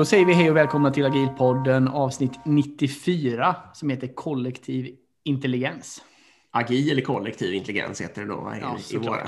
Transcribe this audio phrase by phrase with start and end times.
[0.00, 4.94] Då säger vi hej och välkomna till Agilpodden avsnitt 94 som heter Kollektiv
[5.24, 6.04] intelligens.
[6.50, 9.20] Agil eller kollektiv intelligens heter det då Ja, i, i, våra,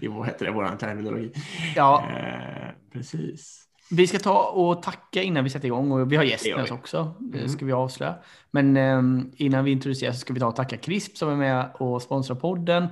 [0.00, 1.32] i vad heter det, våran terminologi.
[1.76, 3.64] Ja, Eh, precis.
[3.90, 6.70] vi ska ta och tacka innan vi sätter igång och vi har gäst med oss
[6.70, 7.14] också.
[7.20, 7.48] Det Mm.
[7.48, 8.14] ska vi avslöja.
[8.50, 9.02] Men eh,
[9.36, 12.36] innan vi introducerar så ska vi ta och tacka CRISP som är med och sponsrar
[12.36, 12.86] podden.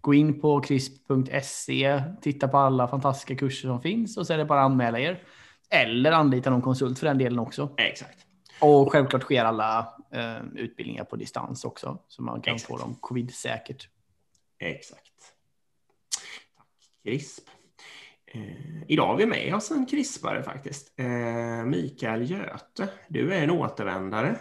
[0.00, 4.44] Gå in på crisp.se, titta på alla fantastiska kurser som finns och så är det
[4.44, 5.22] bara att anmäla er.
[5.70, 7.74] Eller anlita någon konsult för den delen också.
[7.76, 8.18] Exakt.
[8.60, 12.68] Och självklart sker alla eh, utbildningar på distans också, så man kan Exakt.
[12.68, 13.88] få dem covid-säkert.
[14.58, 15.12] Exakt.
[16.56, 16.66] Tack,
[17.04, 17.48] CRISP.
[18.26, 20.92] Eh, idag har vi med oss en krispare faktiskt.
[20.98, 22.88] Eh, Mikael Göte.
[23.08, 24.38] Du är en återvändare.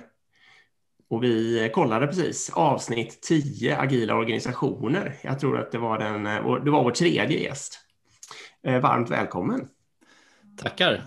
[1.10, 5.16] Och vi kollade precis avsnitt 10, agila organisationer.
[5.22, 7.80] Jag tror att det var, den, eh, det var vår tredje gäst.
[8.64, 9.68] Eh, varmt välkommen.
[10.58, 11.04] Tackar.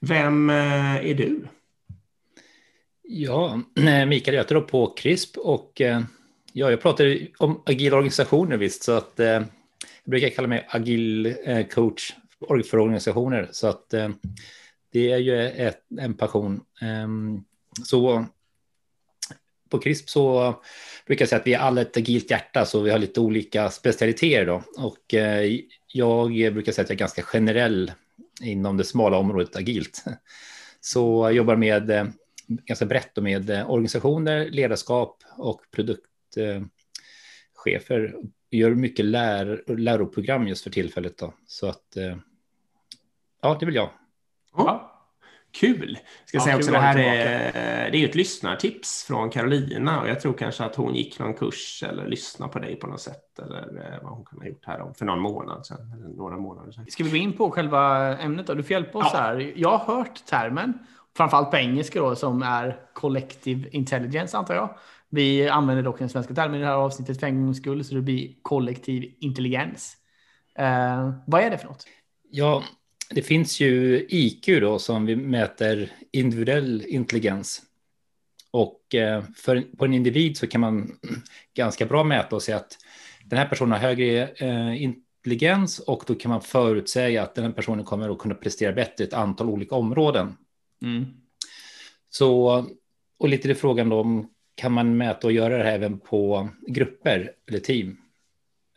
[0.00, 1.48] Vem eh, är du?
[3.02, 3.60] Ja,
[4.06, 5.72] Mikael Göte då på CRISP och
[6.52, 9.44] ja, jag pratar om agila organisationer visst, så att jag
[10.04, 11.36] brukar kalla mig agil
[11.74, 12.12] coach
[12.70, 13.90] för organisationer, så att
[14.92, 16.60] det är ju ett, en passion.
[17.84, 18.26] Så
[19.72, 20.54] på CRISP så
[21.06, 23.70] brukar jag säga att vi är alla ett agilt hjärta, så vi har lite olika
[23.70, 24.62] specialiteter då.
[24.78, 25.60] Och eh,
[25.92, 27.92] jag brukar säga att jag är ganska generell
[28.42, 30.04] inom det smala området agilt.
[30.80, 32.04] Så jag jobbar med eh,
[32.46, 38.14] ganska brett och med eh, organisationer, ledarskap och produktchefer.
[38.50, 41.18] Gör mycket lär, läroprogram just för tillfället.
[41.18, 41.34] Då.
[41.46, 41.96] Så att,
[43.42, 43.90] ja, det vill jag.
[44.56, 44.91] Ja.
[45.60, 45.98] Kul!
[46.24, 50.08] Ska Ja, säga kul också, det här är, det är ett lyssnartips från Carolina och
[50.08, 53.38] jag tror kanske att hon gick någon kurs eller lyssnade på dig på något sätt
[53.38, 56.36] eller eh, vad hon kunde ha gjort här om, för någon månad sedan, eller några
[56.36, 56.86] månader sedan.
[56.88, 58.54] Ska vi gå in på själva ämnet då?
[58.54, 59.18] Du får hjälpa oss Ja.
[59.18, 59.52] här.
[59.56, 60.78] Jag har hört termen,
[61.16, 64.76] framförallt på engelska då, som är collective intelligence antar jag.
[65.08, 67.94] Vi använder dock den svenska termen i det här avsnittet för en gångs skull, så
[67.94, 69.96] det blir kollektiv intelligens.
[70.58, 71.84] Eh, vad är det för något?
[72.30, 72.62] Ja,
[73.14, 77.62] det finns ju IQ då som vi mäter individuell intelligens.
[78.50, 80.98] Och eh, för, på en individ så kan man
[81.54, 82.78] ganska bra mäta och säga att
[83.24, 87.52] den här personen har högre eh, intelligens och då kan man förutsäga att den här
[87.52, 90.36] personen kommer att kunna prestera bättre i ett antal olika områden.
[90.82, 91.06] Mm.
[92.10, 92.66] Så,
[93.18, 96.48] och lite i frågan då om kan man mäta och göra det här även på
[96.68, 97.96] grupper eller team?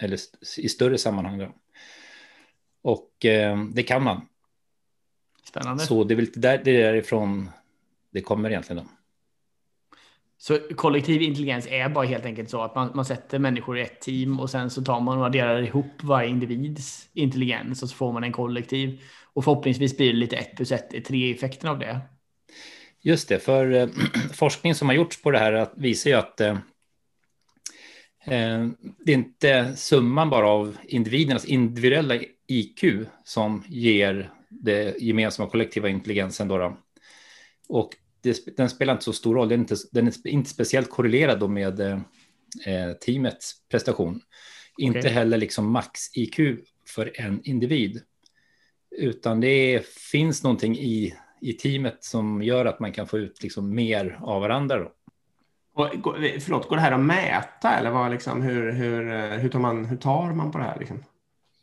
[0.02, 0.20] Eller
[0.58, 1.54] i större sammanhang då?
[2.86, 4.22] Och eh, det kan man.
[5.44, 5.84] Spännande.
[5.84, 5.88] Så.
[5.88, 7.50] Så det är väl där, det är därifrån
[8.12, 8.88] det kommer egentligen
[10.48, 10.76] då.
[10.76, 14.40] kollektiv intelligens är bara helt enkelt så att man, man sätter människor i ett team
[14.40, 18.24] och sen så tar man och adderar ihop varje individs intelligens och så får man
[18.24, 19.02] en kollektiv.
[19.34, 22.00] Och förhoppningsvis blir det lite ett plus ett är tre effekten av det.
[23.02, 23.88] Just det, för eh,
[24.34, 26.58] forskning som har gjorts på det här visar ju att eh,
[28.26, 28.68] eh,
[29.06, 32.16] det är inte summan bara av individernas individuella
[32.48, 32.84] IQ
[33.24, 36.48] som ger det gemensamma kollektiva intelligensen.
[36.48, 36.78] Då då.
[37.68, 40.90] Och det, den spelar inte så stor roll, den är inte, den är inte speciellt
[40.90, 42.00] korrelerad då med eh,
[42.66, 44.22] eh, teamets prestation.
[44.78, 45.12] Inte Okej.
[45.12, 46.40] heller liksom max-IQ
[46.88, 48.02] för en individ.
[48.98, 49.80] Utan det är,
[50.12, 54.42] finns någonting i, i teamet som gör att man kan få ut liksom mer av
[54.42, 54.78] varandra.
[54.78, 54.92] Då.
[55.74, 55.90] Och,
[56.40, 59.86] förlåt, går det här att mäta eller vad, liksom, hur, hur, eh, hur, tar man,
[59.86, 60.80] hur tar man på det här?
[60.80, 61.04] Liksom?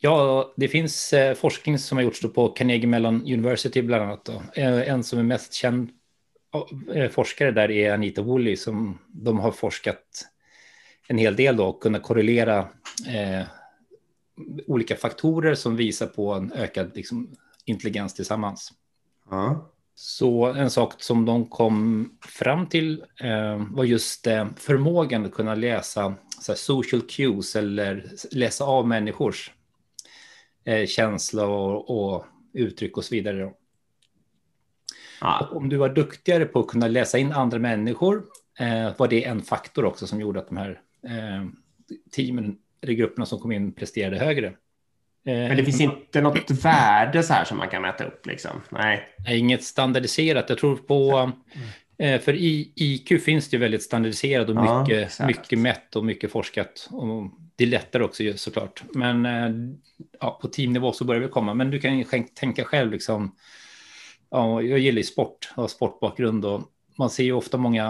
[0.05, 4.25] Ja, det finns eh, forskning som har gjorts på Carnegie Mellon University bland annat.
[4.25, 4.43] Då.
[4.55, 5.89] Eh, en som är mest känd
[6.93, 10.25] eh, forskare där är Anita Woolley som de har forskat
[11.07, 12.67] en hel del då och kunnat korrelera
[13.07, 13.47] eh,
[14.67, 17.35] olika faktorer som visar på en ökad liksom,
[17.65, 18.73] intelligens tillsammans.
[19.29, 19.71] Ja.
[19.95, 25.55] Så en sak som de kom fram till eh, var just eh, förmågan att kunna
[25.55, 26.13] läsa
[26.55, 29.51] social cues eller läsa av människors
[30.65, 33.51] eh, känsla och, och uttryck och så vidare.
[35.21, 35.47] Ja.
[35.51, 38.23] Och om du var duktigare på att kunna läsa in andra människor
[38.59, 41.45] eh, var det en faktor också som gjorde att de här eh,
[42.11, 44.47] teamen eller grupperna som kom in presterade högre.
[44.47, 44.53] Eh,
[45.23, 48.61] Men det finns inte något värde så här som man kan mäta upp liksom?
[48.69, 49.07] Nej.
[49.29, 50.49] inget standardiserat.
[50.49, 51.31] Jag tror på...
[51.97, 55.27] eh, För i IQ finns det ju väldigt standardiserat och Ja, mycket, exakt.
[55.27, 56.89] mycket mätt och mycket forskat.
[56.91, 58.83] Och det är lättare också såklart.
[58.93, 59.77] Men eh,
[60.19, 61.53] ja, på teamnivå så börjar det komma.
[61.53, 62.03] Men du kan
[62.33, 63.35] tänka själv liksom.
[64.29, 66.61] Ja, jag gillar ju sport, har sportbakgrund och
[66.97, 67.89] man ser ju ofta många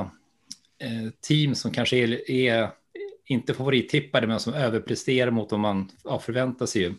[0.80, 2.70] eh, team som kanske är, är
[3.26, 6.82] inte favorittippade men som överpresterar mot vad man ja, förväntar sig.
[6.82, 6.94] Ju.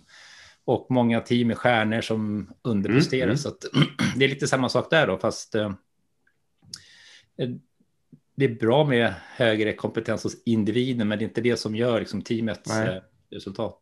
[0.64, 3.22] Och många team är stjärnor som underpresterar.
[3.22, 3.38] Mm, mm.
[3.38, 3.64] Så att,
[4.16, 5.54] det är lite samma sak där då, fast
[8.36, 11.98] det är bra med högre kompetens hos individen, men det är inte det som gör
[11.98, 12.88] liksom, teamets Nej.
[12.88, 13.80] eh, resultat.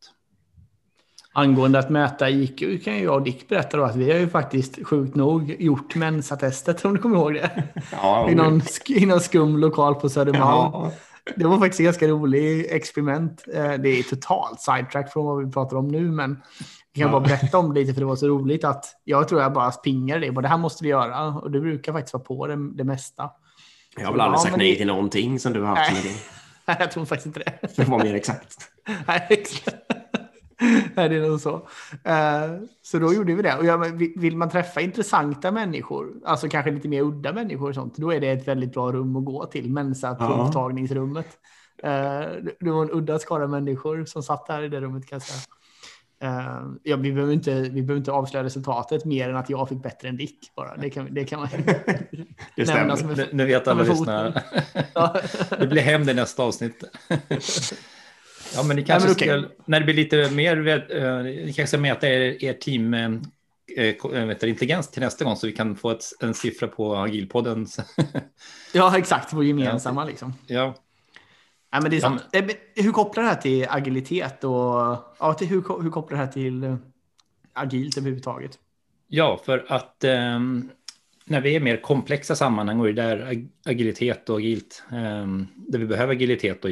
[1.35, 4.29] Angående att mäta IQ kan ju jag och Dick berätta då att vi har ju
[4.29, 7.69] faktiskt sjukt nog gjort Mensa-testet om du kommer ihåg det.
[7.93, 10.71] Ja, I någon, i någon skum lokal på Södermalm.
[10.73, 10.93] ja.
[11.37, 13.45] Det var faktiskt ganska roligt experiment.
[13.55, 16.43] Eh, Det är totalt sidetrack från vad vi pratar om nu, men
[16.93, 19.41] jag kan bara berätta om det lite för det var så roligt att jag tror
[19.43, 20.33] jag bara pingade det.
[20.33, 23.31] Bara, Det här måste vi göra och du brukar faktiskt vara på det, det mesta.
[23.97, 26.01] Jag har väl aldrig Ja, sagt nej det- till någonting som du har haft Nej.
[26.05, 26.15] idé.
[26.67, 27.83] Nej, jag tror faktiskt inte det.
[27.83, 28.57] Att vara mer exakt.
[29.07, 29.77] Nej, exakt.
[30.97, 31.55] Nej, det är nog så.
[32.05, 32.51] Eh,
[32.83, 33.57] Så då gjorde vi det.
[33.57, 38.13] Och vill man träffa intressanta människor, alltså kanske lite mer udda människor och sånt, då
[38.13, 40.27] är det ett väldigt bra rum att gå till, Mensa Ja.
[40.27, 41.27] provtagningsrummet.
[41.83, 41.91] Eh,
[42.61, 45.41] Det var en udda skara människor som satt där i det rummet kan jag säga.
[46.23, 49.83] Eh, Ja, vi, behöver inte, vi behöver inte avslöja resultatet mer än att jag fick
[49.83, 50.77] bättre än Dick bara.
[50.77, 51.49] Det kan, det kan man
[52.57, 53.15] Det nämna stämmer.
[53.15, 54.43] som en Nu, vet alla lyssnare.
[54.95, 55.17] Ja.
[55.59, 56.85] Det blir hem det nästa avsnitt.
[58.55, 59.29] Ja, men ni kanske men okej.
[59.29, 64.27] ska, när det blir lite mer, eh, ni kanske ska mäta er, er team eh,
[64.27, 67.67] vet intelligens till nästa gång så vi kan få ett, en siffra på agilpodden.
[68.73, 69.33] ja, exakt.
[69.33, 70.35] Vår gemensamma liksom.
[70.47, 70.75] ja,
[71.75, 72.23] Ja, men det är Ja, sant.
[72.33, 74.53] Men Hur kopplar det här till agilitet och
[75.19, 76.77] ja, till hur, hur kopplar det här till
[77.53, 78.59] agilt överhuvudtaget?
[79.09, 80.69] ja, för att ehm,
[81.25, 85.47] när vi är mer komplexa sammanhang och det är där ag- agilitet och agilt, ehm,
[85.57, 86.71] där vi behöver agilitet och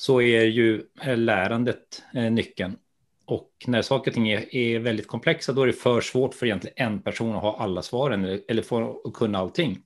[0.00, 2.76] så är ju eh, lärandet eh, nyckeln.
[3.24, 6.46] Och när saker och ting är, är väldigt komplexa, då är det för svårt för
[6.46, 9.82] egentligen en person att ha alla svaren eller, eller få att kunna allting.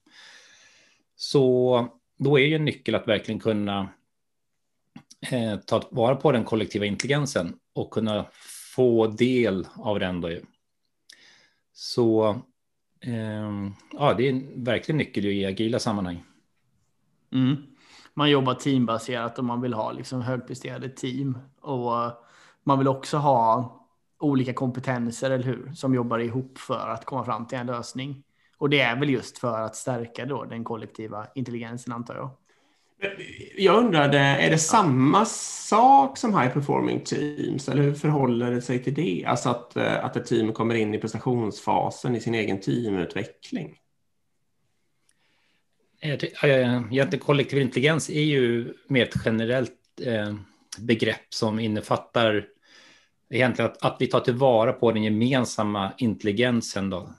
[1.16, 1.88] Så
[2.18, 3.88] då är ju en nyckel att verkligen kunna
[5.30, 8.26] eh, ta vara på den kollektiva intelligensen och kunna
[8.74, 10.20] få del av den.
[10.20, 10.42] Då ju.
[11.72, 12.28] Så
[13.00, 16.22] eh, ja, det är verkligen nyckel i agila sammanhang.
[17.32, 17.73] Mm.
[18.14, 21.38] Man jobbar teambaserat och man vill ha liksom högpresterande team.
[21.60, 21.92] Och
[22.64, 23.74] man vill också ha
[24.20, 25.72] olika kompetenser, eller hur?
[25.74, 28.22] Som jobbar ihop för att komma fram till en lösning.
[28.58, 32.30] Och det är väl just för att stärka då den kollektiva intelligensen antar jag.
[33.56, 38.82] Jag undrade, är det samma sak som high performing teams eller hur förhåller det sig
[38.82, 39.24] till det?
[39.26, 43.76] Alltså att, eh, att ett team kommer in i prestationsfasen i sin egen teamutveckling.
[46.04, 49.72] Eh, det- eh, Egentligen kollektiv intelligens är ju mer ett generellt
[50.06, 50.34] eh,
[50.78, 52.46] begrepp som innefattar
[53.30, 56.90] egentligen att, att vi tar tillvara på den gemensamma intelligensen.
[56.90, 57.10] Då.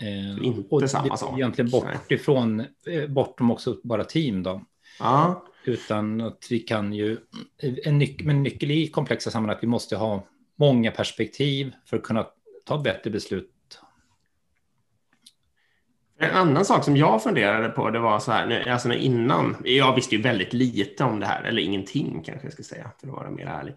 [0.00, 1.38] Eh, Inte och samma sak.
[1.38, 4.64] Egentligen bort ifrån, eh, bortom också bara team då.
[4.98, 7.16] Ja, Utan att vi kan ju,
[7.84, 10.26] en nyc- men nyckel i komplexa sammanhang att vi måste ha
[10.56, 12.26] många perspektiv för att kunna
[12.64, 13.50] ta bättre beslut.
[16.18, 19.94] En annan sak som jag funderade på, det var så här, nu- alltså innan, jag
[19.94, 23.14] visste ju väldigt lite om det här, eller ingenting kanske jag ska säga, för att
[23.14, 23.74] vara mer ärlig.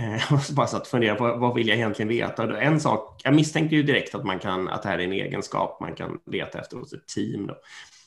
[0.00, 2.60] Eh, bara satt och funderade på vad vill jag egentligen veta?
[2.60, 5.80] En sak, jag misstänkte ju direkt att, man kan, att det här är en egenskap
[5.80, 7.46] man kan leta efter hos ett team.
[7.46, 7.54] Då.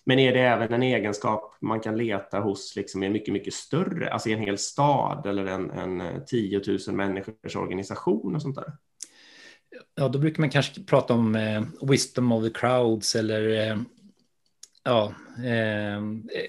[0.05, 4.13] Men är det även en egenskap man kan leta hos liksom en mycket, mycket större,
[4.13, 8.55] alltså i en hel stad eller en, en eh, 10 000 människors organisation och sånt
[8.55, 8.73] där?
[9.95, 13.77] Ja, då brukar man kanske prata om eh, wisdom of the crowds eller eh,
[14.83, 15.13] ja,
[15.45, 16.03] eh,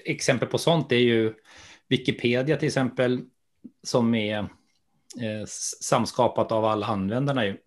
[0.05, 1.33] exempel på sånt är ju
[1.87, 3.21] Wikipedia till exempel
[3.83, 4.37] som är
[5.21, 5.45] eh,
[5.81, 7.45] samskapat av alla användarna.
[7.45, 7.57] Ju.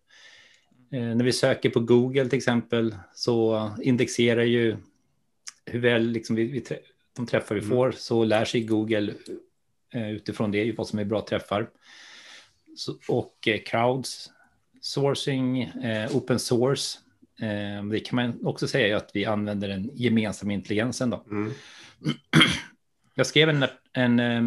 [0.92, 4.76] Eh, när vi söker på Google till exempel så indexerar ju
[5.64, 6.78] hur väl liksom vi, vi trä,
[7.16, 9.14] de träffar vi får så lär sig Google
[9.94, 11.70] eh, utifrån det vad som är bra träffar.
[12.76, 14.30] Så, och crowds
[14.86, 16.98] sourcing, eh, open source.
[17.40, 21.10] Eh, det kan man också säga att vi använder den gemensamma intelligensen.
[21.10, 21.24] Då.
[21.30, 21.52] Mm.
[23.14, 24.42] Jag skrev en, en, eh,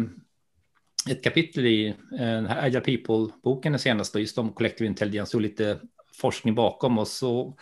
[1.10, 5.40] ett kapitel i eh, den här Agile People-boken den senaste, just om collective intelligence och
[5.40, 5.78] lite
[6.12, 7.56] forskning bakom och så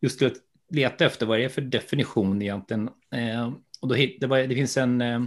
[0.00, 0.36] just till att
[0.70, 2.90] leta efter vad det är för definition egentligen.
[3.14, 5.22] Eh, och då det, var, det finns en, eh,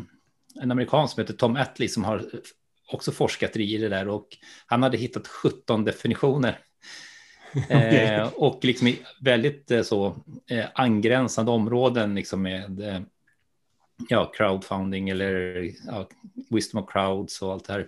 [0.61, 2.25] en amerikan som heter Tom Attlee som har
[2.91, 4.27] också forskat i det där och
[4.65, 6.59] han hade hittat 17 definitioner.
[7.69, 10.15] Eh, och liksom i väldigt eh, så
[10.49, 13.05] eh, angränsande områden liksom med
[14.09, 16.07] ja, crowdfunding eller ja,
[16.49, 17.87] wisdom of crowds och allt det här.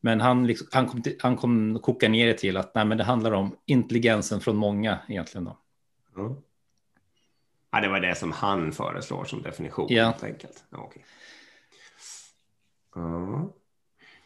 [0.00, 2.98] Men han, liksom, han, kom, till, han kom koka ner det till att nej, men
[2.98, 5.44] det handlar om intelligensen från många egentligen.
[5.44, 5.58] Då.
[6.16, 6.36] Ja.
[7.70, 9.86] Ja, det var det som han föreslår som definition.
[9.90, 10.04] Ja.
[10.04, 10.64] Helt enkelt.
[10.70, 11.04] Ja, okej.
[12.94, 13.52] Ja.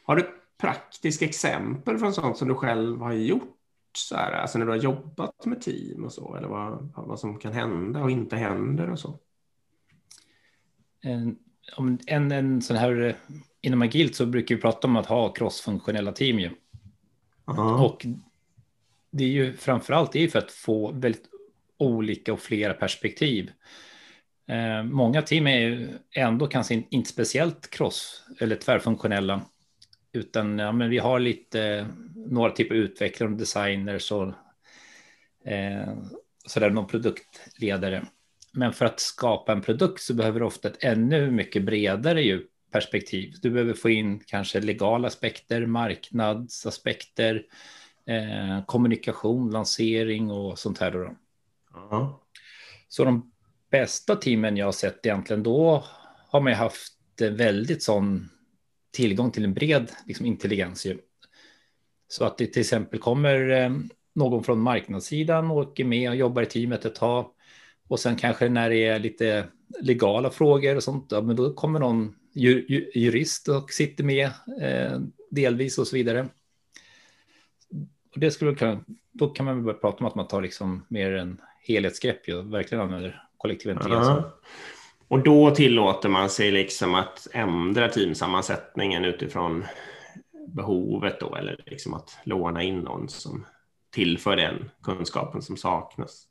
[0.05, 3.58] Har du praktiska exempel från sånt som du själv har gjort
[3.99, 7.39] så här, alltså när du har jobbat med team och så, eller vad, vad som
[7.39, 9.19] kan hända och inte händer och så?
[11.01, 11.39] En,
[12.07, 13.17] en, en sån här,
[13.61, 16.51] inom agilt så brukar vi prata om att ha crossfunktionella team ju.
[17.81, 18.07] Och
[19.11, 21.29] det är ju framförallt det är för att få väldigt
[21.79, 23.51] olika och flera perspektiv.
[24.49, 29.41] Eh, många team är ju ändå kanske inte speciellt cross eller tvärfunktionella,
[30.13, 34.33] utan ja, men vi har lite några typer av utvecklare och designers och
[35.45, 35.95] eh,
[36.47, 38.07] sådär, någon produktledare.
[38.53, 42.41] Men för att skapa en produkt så behöver du ofta ett ännu mycket bredare
[42.73, 43.35] perspektiv.
[43.43, 47.47] Du behöver få in kanske legala aspekter, marknadsaspekter,
[48.07, 50.91] eh, kommunikation, lansering och sånt här.
[50.91, 51.17] Då.
[51.73, 52.23] Ja.
[52.89, 53.33] Så de
[53.71, 55.85] bästa teamen jag har sett egentligen, då
[56.29, 58.29] har man ju haft väldigt sån
[58.91, 60.87] tillgång till en bred liksom, intelligens.
[60.87, 60.99] Ju.
[62.09, 63.71] Så att det till exempel kommer eh,
[64.15, 67.31] någon från marknadssidan och åker med och jobbar i teamet ett tag.
[67.89, 69.45] Och sen kanske när det är lite
[69.81, 74.31] legala frågor och sånt, ja, men då kommer någon ju, ju, jurist och sitter med
[74.63, 76.29] eh, delvis och så vidare.
[78.15, 80.87] Och det skulle kunna, då kan man väl börja prata om att man tar liksom
[80.89, 84.09] mer en helhetsgrepp och verkligen använder kollektiv intelligens.
[84.09, 84.31] -huh.
[85.09, 89.65] Och då tillåter man sig liksom att ändra teamsammansättningen utifrån
[90.49, 93.47] behovet då, eller liksom att låna in någon som
[93.91, 96.25] tillför den kunskapen som saknas.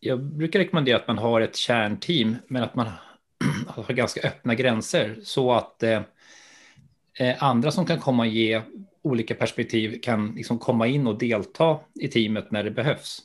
[0.00, 2.86] Jag brukar rekommendera att man har ett kärnteam, men att man
[3.66, 6.02] har ganska öppna gränser så att eh,
[7.18, 8.62] eh, andra som kan komma och ge
[9.02, 13.22] olika perspektiv kan liksom komma in och delta i teamet när det behövs.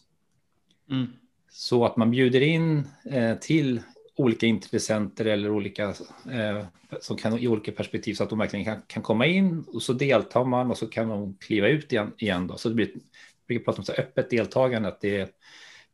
[0.91, 1.07] Mm.
[1.51, 3.81] Så att man bjuder in eh, till
[4.19, 5.83] olika intressenter eller olika
[6.31, 6.65] eh,
[7.01, 9.93] som kan i olika perspektiv så att de verkligen kan, kan komma in och så
[9.93, 12.13] deltar man och så kan de kliva ut igen.
[12.17, 12.57] igen då.
[12.57, 13.01] Så det blir, vi
[13.47, 15.29] brukar prata om så öppet deltagande, att det är,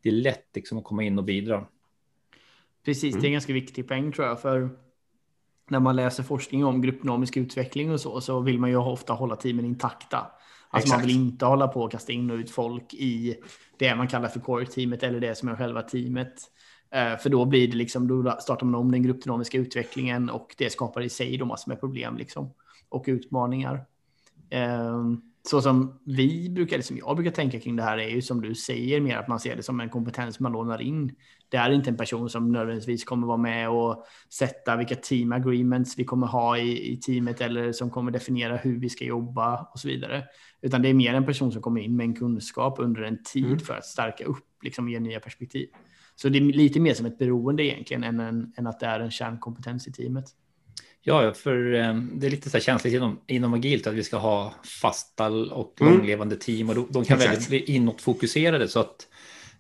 [0.02, 1.66] det är lätt liksom att komma in och bidra.
[2.86, 4.42] Precis, det är en ganska viktig poäng tror jag.
[4.42, 4.70] För
[5.70, 9.36] när man läser forskning om gruppdynamisk utveckling och så, så vill man ju ofta hålla
[9.36, 10.18] teamen intakta.
[10.70, 11.06] Alltså man Exakt.
[11.06, 13.36] vill inte hålla på och kasta in och ut folk i
[13.78, 16.52] det man kallar för core-teamet eller det som är själva teamet.
[16.92, 20.70] Eh, För då blir det liksom, då startar man om den gruppdynamiska utvecklingen och det
[20.70, 22.54] skapar i sig då massor med problem liksom
[22.90, 23.86] och utmaningar.
[24.50, 28.42] Ehm, Så som vi brukar, som jag brukar tänka kring det här är ju som
[28.42, 31.16] du säger mer att man ser det som en kompetens man lånar in.
[31.50, 35.98] Det är inte en person som nödvändigtvis kommer vara med och sätta vilka team agreements
[36.00, 39.80] vi kommer ha i, i teamet eller som kommer definiera hur vi ska jobba och
[39.80, 40.24] så vidare.
[40.62, 43.46] Utan det är mer en person som kommer in med en kunskap under en tid
[43.46, 43.60] Mm.
[43.60, 45.70] för att stärka upp, liksom ge nya perspektiv.
[46.16, 49.00] Så det är lite mer som ett beroende egentligen än, en, än att det är
[49.00, 50.26] en kärnkompetens i teamet.
[51.02, 54.18] Ja, för eh, det är lite så här känsligt inom, inom agilt att vi ska
[54.18, 55.94] ha fasta och Mm.
[55.94, 57.32] långlevande team och de, de kan Exakt.
[57.34, 59.08] väldigt bli inåtfokuserade så att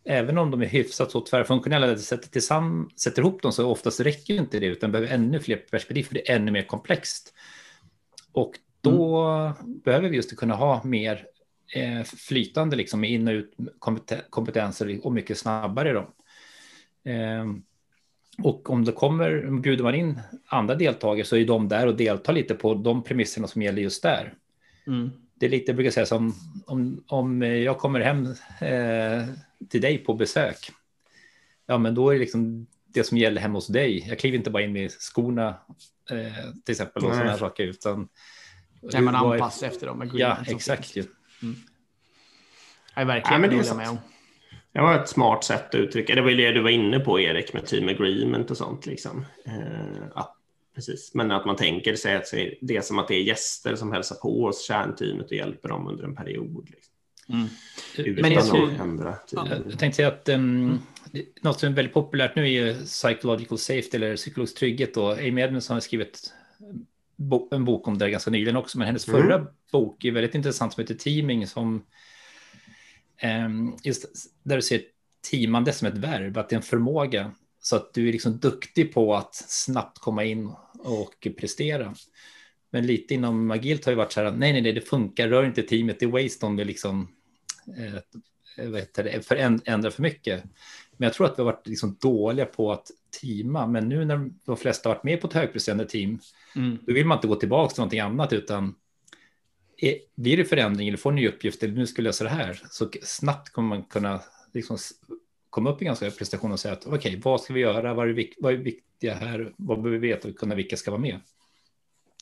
[0.04, 4.00] även om de är hyfsat så tvärfunktionella, eller sätter, tillsamm- sätter ihop dem så oftast
[4.00, 7.34] räcker inte det utan behöver ännu fler perspektiv för det är ännu mer komplext.
[8.32, 9.54] Och då
[9.86, 11.26] behöver vi just kunna ha mer
[11.76, 16.10] eh, flytande liksom in och ut kompeten- kompetenser och mycket snabbare då.
[17.06, 17.46] Eh,
[18.38, 21.96] och om det kommer, om bjuder man in andra deltagare så är de där och
[21.96, 24.34] deltar lite på de premisserna som gäller just där.
[24.88, 25.12] Mm.
[25.36, 26.34] Det är lite, jag brukar säga som
[26.66, 28.26] om, om jag kommer hem
[28.62, 29.28] eh,
[29.70, 30.72] till dig på besök.
[31.66, 34.06] Ja, men då är det liksom det som gäller hemma hos dig.
[34.08, 35.48] Jag kliver inte bara in med skorna
[36.12, 37.18] eh, till exempel och Nej.
[37.18, 38.08] sådana här saker utan.
[38.82, 40.12] När man är- anpassar efter dem.
[40.14, 41.04] Ja, exakt ju.
[42.96, 43.34] Ja, verkligen.
[43.34, 43.98] Ja, men det är jag med om.
[44.76, 46.22] Det var ett smart sätt att uttrycka det.
[46.22, 48.86] var ju det du var inne på Erik med team agreement och sånt.
[48.86, 49.26] Liksom.
[49.46, 50.36] Eh, att,
[50.76, 51.12] precis.
[51.14, 54.16] Men att man tänker sig att det är som att det är gäster som hälsar
[54.16, 56.70] på oss kärnteamet och hjälper dem under en period.
[56.70, 56.94] Liksom.
[57.30, 57.48] Mm.
[57.98, 59.16] Utan Men jag skulle- ändra.
[59.32, 60.80] Jag tänkte säga att um,
[61.42, 64.94] något som är väldigt populärt nu är ju psychological safety eller psykologisk trygghet.
[64.94, 65.12] Då.
[65.12, 66.34] Amy Edmonds har skrivit
[67.16, 69.22] bo- en bok om det ganska nyligen också, men hennes Mm.
[69.22, 71.86] förra bok är väldigt intressant som heter Teaming som
[73.84, 74.06] just
[74.44, 74.82] där du ser
[75.32, 77.32] teamande som ett verb, att det är en förmåga
[77.62, 81.96] så att du är liksom duktig på att snabbt komma in och prestera.
[82.70, 85.46] Men lite inom agilt har ju varit så här, nej, nej, nej, det funkar, rör
[85.46, 87.08] inte teamet, det är waste om det liksom
[87.78, 88.02] eh,
[88.96, 90.44] det, förändra för mycket.
[90.98, 92.92] Men jag tror att vi har varit liksom dåliga på att
[93.22, 96.20] teama, men nu när de flesta har varit med på ett högpresterande team,
[96.56, 96.78] Mm.
[96.82, 98.76] då vill man inte gå tillbaka till någonting annat, utan
[99.78, 102.90] är, blir det förändring eller får ni uppgifter nu ska jag lösa det här, så
[103.04, 104.22] snabbt kommer man kunna
[104.54, 104.78] liksom
[105.50, 108.06] komma upp i ganska hög prestation och säga att okej, vad ska vi göra, vad
[108.06, 110.92] är, det, vik- vad är viktiga här, vad behöver vi veta och kunna vilka ska
[110.92, 111.20] vara med.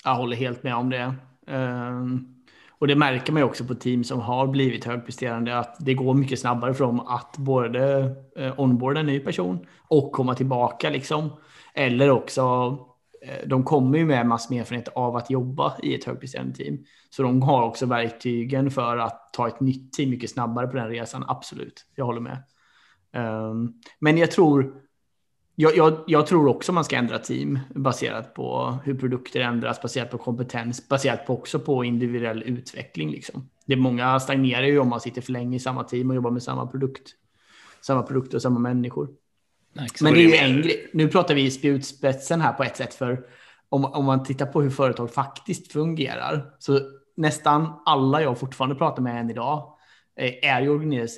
[0.04, 1.16] Jag håller helt med om det.
[1.48, 2.36] Ehm,
[2.70, 6.14] och det märker man ju också på team som har blivit högpresterande att det går
[6.14, 11.30] mycket snabbare för dem att både eh, onboarda en ny person och komma tillbaka liksom.
[11.74, 12.78] Eller också,
[13.24, 16.86] Eh, de kommer ju med massor med erfarenhet av att jobba i ett högpresterande team.
[17.10, 20.90] Så de har också verktygen för att ta ett nytt team mycket snabbare på den
[20.90, 21.86] resan, absolut.
[21.96, 22.44] Jag håller med.
[23.16, 24.84] Um, men jag tror
[25.56, 30.12] jag, jag, jag, tror också man ska ändra team baserat på hur produkter ändras, baserat
[30.12, 33.12] på kompetens, baserat på också på individuell utveckling.
[33.12, 33.50] Liksom.
[33.66, 36.32] Det är många stagnerar ju om man sitter för länge i samma team och jobbar
[36.32, 37.12] med samma produkt.
[37.82, 39.10] Samma produkter och samma människor.
[39.74, 40.90] Nej, Men det är ju en grej.
[40.94, 43.26] Nu pratar vi spjutspetsen här på ett sätt för
[43.70, 46.80] om, om man tittar på hur företag faktiskt fungerar så
[47.18, 49.74] nästan alla jag fortfarande pratar med än idag
[50.16, 50.70] Eh, är ju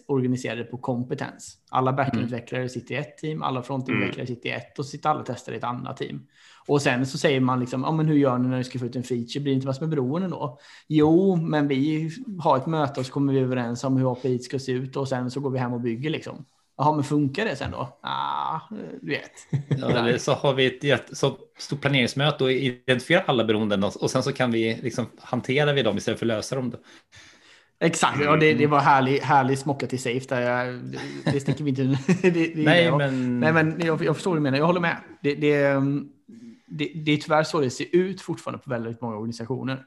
[0.08, 1.58] organiserade på kompetens.
[1.70, 2.70] Alla backendutvecklare mm.
[2.70, 4.36] sitter i ett team, alla frontendutvecklare mm.
[4.36, 6.28] sitter i ett och sitter alla testare i ett annat team.
[6.68, 8.86] Och sen så säger man liksom, ja men hur gör ni när ni ska få
[8.86, 9.40] ut en feature?
[9.40, 10.60] Blir det inte massor med beroende då?
[10.88, 14.60] Jo, men vi har ett möte och så kommer vi överens om hur API ska
[14.60, 16.46] se ut och sen så går vi hem och bygger liksom.
[16.77, 18.00] Jaha, men funkar det sen då?
[18.01, 18.60] Ah,
[19.01, 19.32] du vet.
[19.79, 24.24] Ja, så har vi ett jätte, så stort planeringsmöte och identifierar alla beroenden och sen
[24.24, 26.70] så kan vi liksom hantera vi dem istället för att lösa dem.
[26.70, 26.77] Då.
[27.79, 28.70] Exakt, ja, det, det mm.
[28.70, 30.65] var härlig, härlig smocka till safe där.
[30.65, 31.00] det,
[31.32, 31.84] det sticker vi inte...
[32.22, 33.39] det, det nej, men...
[33.39, 34.58] nej, men jag, jag förstår vad du menar.
[34.58, 34.98] Jag håller med.
[35.22, 35.63] Det, det,
[36.67, 39.86] det, det är tyvärr så det ser ut fortfarande på väldigt många organisationer.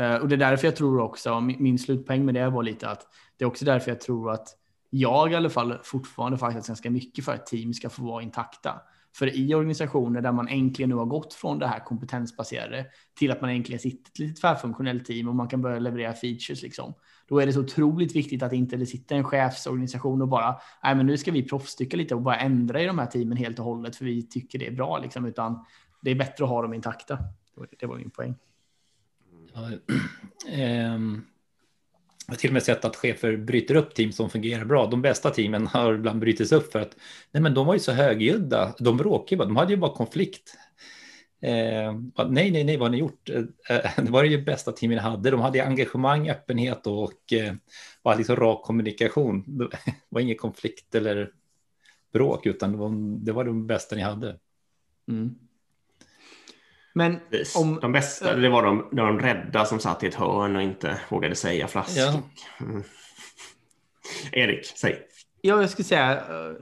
[0.00, 2.88] Uh, och det är därför jag tror också, min, min slutpoäng med det var lite
[2.88, 3.06] att
[3.38, 4.48] det är också därför jag tror att
[4.94, 8.80] jag i alla fall fortfarande faktiskt ganska mycket för att team ska få vara intakta.
[9.14, 12.86] För i organisationer där man äntligen nu har gått från det här kompetensbaserade
[13.18, 16.94] till att man äntligen sitter ett tvärfunktionellt team och man kan börja leverera features liksom
[17.28, 20.94] då är det så otroligt viktigt att inte det sitter en chefsorganisation och bara, nej
[20.94, 23.64] men nu ska vi proffstycka lite och bara ändra i de här teamen helt och
[23.64, 25.64] hållet för vi tycker det är bra liksom, utan
[26.02, 27.18] det är bättre att ha dem intakta.
[27.80, 28.34] Det var min poäng.
[29.54, 29.70] Ja,
[30.52, 31.26] ähm,
[32.32, 34.86] jag har till och med sett att chefer bryter upp team som fungerar bra.
[34.86, 36.96] De bästa teamen har ibland brutits upp för att
[37.30, 38.74] nej men de var ju så högljudda.
[38.78, 40.56] De bråkade bara, de hade ju bara konflikt.
[41.42, 41.94] Eh,
[42.28, 43.28] nej, nej, nej, vad har ni gjort?
[43.28, 45.30] Eh, eh det var ju bästa teamen hade.
[45.30, 47.54] De hade engagemang, öppenhet och eh,
[48.02, 49.44] var liksom rak kommunikation.
[49.46, 49.68] Det
[50.08, 51.30] var ingen konflikt eller
[52.12, 52.90] bråk, utan det var,
[53.24, 54.38] det var de bästa ni hade.
[55.08, 55.34] Mm.
[56.92, 57.20] Men
[57.56, 57.78] om...
[57.82, 61.34] De bästa, det var de, de rädda som satt i ett hörn och inte vågade
[61.34, 61.98] säga flask.
[61.98, 62.22] Ja.
[62.60, 62.82] Mm.
[64.32, 64.98] Erik, säg.
[65.44, 66.54] Ja, jag skulle säga, eh,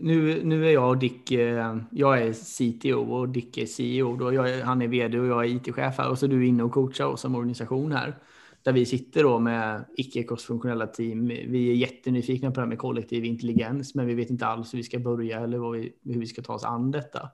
[0.00, 4.16] nu, nu är jag och Dick, eh, jag är CTO och Dick är CEO.
[4.16, 4.32] Då.
[4.32, 6.72] Jag, han är vd och jag är IT-chef här och så är du inne och
[6.72, 8.18] coachar oss som organisation här.
[8.62, 11.28] Där vi sitter då med icke-kostfunktionella team.
[11.28, 14.78] Vi är jättenyfikna på det här med kollektiv intelligens, men vi vet inte alls hur
[14.78, 17.30] vi ska börja eller vi, hur vi ska ta oss an detta.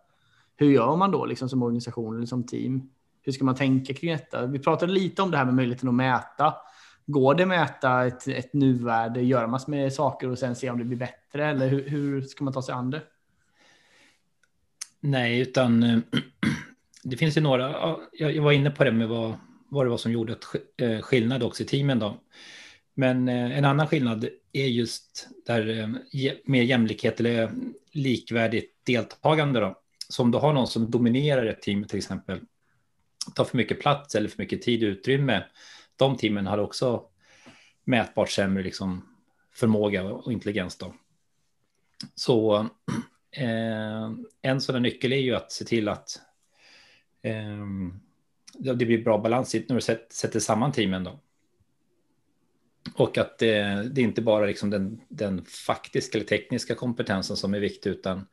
[0.57, 2.91] Hur gör man då liksom som organisation eller som team?
[3.23, 4.47] Hur ska man tänka kring detta?
[4.47, 6.55] Vi pratade lite om det här med möjligheten att mäta
[7.07, 10.79] Går det att mäta ett, ett nuvärde, göra massor med saker och sen se om
[10.79, 11.47] det blir bättre?
[11.47, 13.03] Eller hur, hur ska man ta sig an det?
[15.01, 15.99] Nej, utan eh,
[17.03, 17.97] det finns ju några.
[18.13, 19.35] Jag var inne på det med vad,
[19.69, 20.37] vad det var som gjorde
[20.77, 21.99] eh, skillnad också i teamen.
[21.99, 22.21] Då.
[22.95, 25.95] Men eh, en annan skillnad är just där
[26.45, 27.51] mer jämlikhet eller
[27.93, 29.61] likvärdigt deltagande.
[29.61, 29.81] Då.
[30.15, 32.41] Så om du har någon som dominerar ett team till exempel,
[33.35, 35.45] tar för mycket plats eller för mycket tid och utrymme,
[35.97, 37.03] de teamen hade också
[37.85, 39.09] mätbart sämre liksom,
[39.53, 40.79] förmåga och intelligens.
[40.79, 40.95] Då.
[42.15, 42.57] Så
[43.31, 46.21] eh, en sådan nyckel är ju att se till att
[47.23, 47.67] eh,
[48.59, 51.05] det blir bra balans när du sätter samman teamen.
[51.05, 51.21] Då.
[52.95, 53.53] Och att det,
[53.93, 58.27] det är inte bara liksom den, den faktiska eller tekniska kompetensen som är viktig utan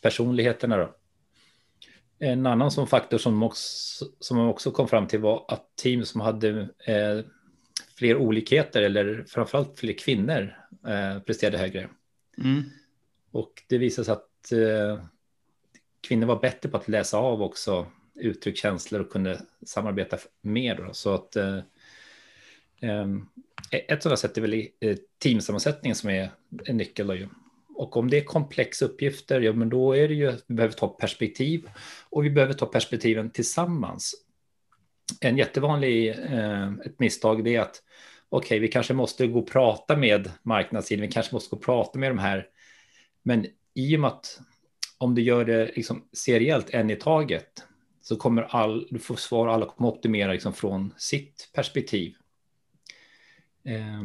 [0.00, 0.76] personligheterna.
[0.76, 0.96] Då.
[2.18, 6.04] En annan som faktor som, också, som man också kom fram till var att team
[6.04, 7.24] som hade eh,
[7.98, 11.88] fler olikheter eller framförallt fler kvinnor eh, presterade högre.
[12.38, 12.62] Mm.
[13.30, 15.04] Och det visade sig att eh,
[16.00, 20.74] kvinnor var bättre på att läsa av också uttryck, känslor och kunde samarbeta mer.
[20.74, 20.92] Då.
[20.92, 21.56] Så att eh,
[22.80, 23.06] eh
[23.88, 26.30] ett sådant sätt är väl eh, teamsammansättningen som är
[26.64, 27.06] en nyckel.
[27.06, 27.28] Då ju.
[27.76, 30.74] Och om det är komplexa uppgifter, ja men då är det ju att vi behöver
[30.74, 31.68] ta perspektiv
[32.10, 34.14] och vi behöver ta perspektiven tillsammans.
[35.20, 37.82] En jättevanlig eh, ett misstag det är att
[38.28, 41.64] okej, okay, vi kanske måste gå och prata med marknadssidan, vi kanske måste gå och
[41.64, 42.48] prata med de här.
[43.22, 44.40] Men i och med att
[44.98, 47.64] om du gör det liksom seriellt en i taget
[48.02, 52.14] så kommer all, du får svar, alla kommer optimera liksom från sitt perspektiv.
[53.64, 54.02] Eh,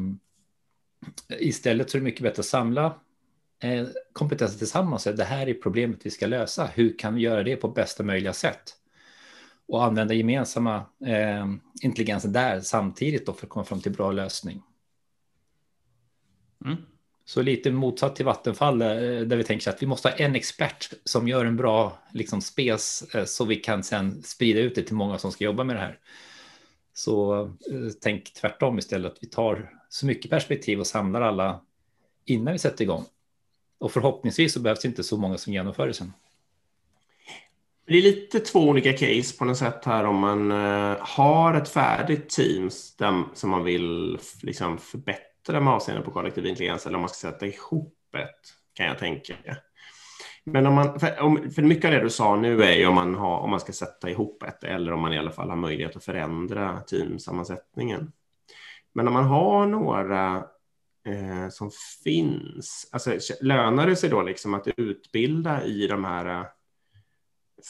[1.40, 3.00] istället så är det mycket bättre att samla
[3.62, 5.04] Eh, kompetenser tillsammans.
[5.04, 6.66] Det här är problemet vi ska lösa.
[6.66, 8.78] Hur kan vi göra det på bästa möjliga sätt?
[9.72, 11.46] och använda gemensamma eh,
[11.82, 14.64] intelligenser där samtidigt då för att komma fram till bra lösning.
[16.66, 16.78] Mm.
[17.26, 20.94] Så lite motsatt till Vattenfall eh, där vi tänker att vi måste ha en expert
[21.04, 24.96] som gör en bra liksom, spes eh, så vi kan sen sprida ut det till
[24.96, 26.00] många som ska jobba med det här.
[26.94, 31.62] Så eh, tänk tvärtom istället, att vi tar så mycket perspektiv och samlar alla
[32.26, 33.06] innan vi sätter igång.
[33.82, 36.14] Och förhoppningsvis så behövs det inte så många som genomför det sen.
[37.88, 41.70] Det är lite två olika case på något sätt här om man eh, har ett
[41.70, 42.70] färdigt team
[43.34, 47.48] som man vill liksom förbättra med avseende på kollektiv intelligens eller om man ska sätta
[47.48, 49.36] ihop ett, kan jag tänka.
[50.44, 53.16] Men om man, för, för mycket av det du sa nu är ju om man,
[53.16, 55.96] har, om man ska sätta ihop ett eller om man i alla fall har möjlighet
[55.96, 58.12] att förändra teamsammansättningen.
[58.94, 60.44] Men om man har några
[61.08, 61.72] eh, som
[62.04, 66.46] finns, alltså lönar det sig då liksom att utbilda i de här eh,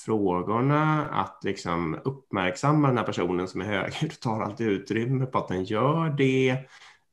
[0.06, 5.38] frågorna, att liksom uppmärksamma den här personen som är höger och tar alltid utrymme på
[5.38, 6.67] att den gör det,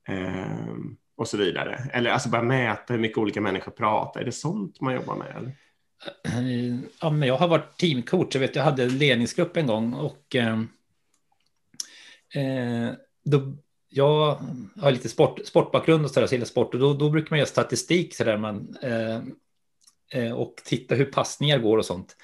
[0.08, 0.76] Eh,
[1.16, 1.90] och så vidare.
[1.92, 4.20] Eller alltså bara mäta hur mycket olika människor pratar.
[4.20, 5.36] Är det sånt man jobbar med?
[5.36, 5.52] Eller?
[7.00, 8.28] Ja, men jag har varit teamcoach.
[8.32, 10.68] Jag, vet, jag hade en ledningsgrupp en gång och ehm,
[12.34, 12.90] eh
[13.24, 13.56] då,
[13.88, 14.38] jag
[14.80, 18.24] har lite sport, sportbakgrund och sådär, sport och då, då brukar man göra statistik så
[18.24, 19.20] där man eh,
[20.12, 22.16] eh, och titta hur passningar går och sånt.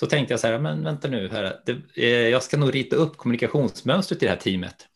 [0.00, 2.96] Så tänkte jag så här, men vänta nu, här, det, eh, jag ska nog rita
[2.96, 4.88] upp kommunikationsmönstret i det här teamet.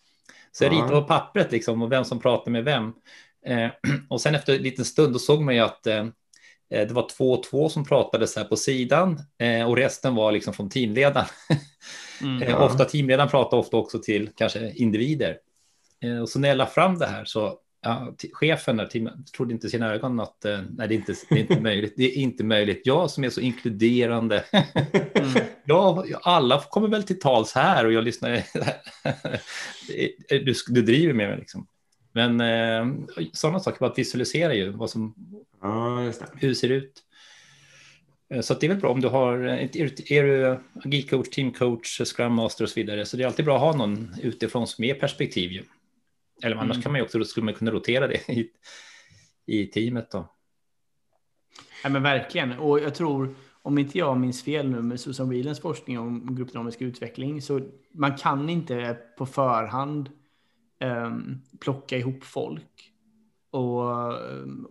[0.52, 2.92] Så jag ritade på pappret liksom och vem som pratar med vem.
[3.46, 3.70] Eh,
[4.08, 6.06] och sen efter en liten stund då såg man ju att eh,
[6.70, 10.54] det var två och två som pratades här på sidan eh, och resten var liksom
[10.54, 11.26] från teamledaren.
[12.22, 12.64] Mm, ja.
[12.64, 15.38] ofta teamledaren pratar ofta också till kanske individer.
[16.22, 19.94] Och så när jag la fram det här så ja, chefen där, trodde inte sina
[19.94, 21.94] ögon att eh, nej, det är, inte, det är inte möjligt.
[21.96, 22.82] Det är inte möjligt.
[22.84, 24.44] Jag som är så inkluderande.
[24.52, 25.32] Mm.
[25.64, 28.42] ja, alla kommer väl till tals här och jag lyssnar.
[30.44, 31.66] du, du driver med mig liksom.
[32.12, 32.86] Men eh,
[33.32, 35.14] sådana saker, bara att visualisera ju vad som,
[35.62, 37.02] ja, hur det ser ut.
[38.34, 41.52] Eh, så det är väl bra om du har, är, är du agil coach, team
[41.52, 43.06] coach, scrum master och så vidare.
[43.06, 45.52] Så det är alltid bra att ha någon utifrån som ger perspektiv.
[45.52, 45.62] Ju.
[46.42, 46.82] Eller annars mm.
[46.82, 48.50] kan man ju också, skulle man kunna rotera det i,
[49.46, 50.34] i teamet då.
[51.82, 52.52] Ja, men verkligen.
[52.52, 56.82] Och jag tror, om inte jag minns fel nu med Susan Whelans forskning om gruppdynamisk
[56.82, 57.60] utveckling, så
[57.92, 60.10] man kan inte på förhand
[60.80, 62.92] um, plocka ihop folk
[63.50, 64.12] och,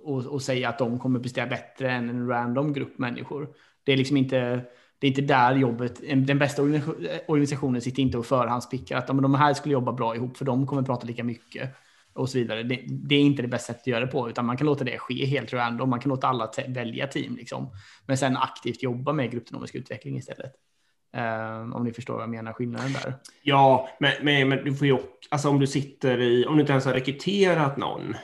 [0.03, 3.49] och, och, säga att de kommer prestera bättre än en random grupp människor.
[3.83, 4.65] Det är liksom inte
[4.99, 6.61] det är inte där jobbet, den bästa
[7.27, 10.81] organisationen sitter inte och förhandspickar att de här skulle jobba bra ihop för de kommer
[10.81, 11.75] prata lika mycket
[12.17, 12.63] och så vidare.
[12.63, 14.83] Det, det, är inte det bästa sättet att göra det på, utan man kan låta
[14.83, 15.89] det ske helt random.
[15.89, 17.71] Man kan låta alla välja team, liksom.
[18.05, 20.51] men sen aktivt jobba med gruppdynamisk utveckling istället.
[21.17, 23.13] Um, om ni förstår vad jag menar, skillnaden där.
[23.43, 24.97] Ja, men, men, men du får ju,
[25.29, 28.15] alltså om du sitter i, om du inte ens har rekryterat någon,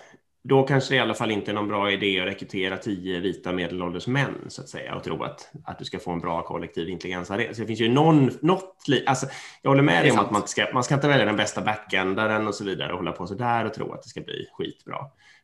[0.44, 3.52] då kanske det i alla fall inte är någon bra idé att rekrytera tio vita
[3.52, 6.90] medelålders män så att säga och tro att, att du ska få en bra kollektiv
[6.90, 8.76] intelligens Så det finns ju någon, något,
[9.06, 9.28] alltså,
[9.62, 12.48] jag håller med dig om att man ska, man ska inte välja den bästa backendaren
[12.48, 14.98] och så vidare och hålla på så där och tro att det ska bli skitbra.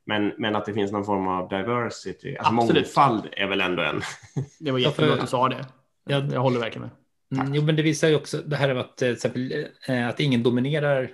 [0.05, 4.01] Men, men att det finns någon form av diversity, alltså mångfald är väl ändå en...
[4.59, 5.65] Det var jättebra att du sa det.
[6.05, 7.41] Jag, jag håller verkligen med.
[7.41, 10.19] Mm, jo, men det visar ju också det här med att, till exempel, eh, att
[10.19, 11.09] ingen dominerar eh,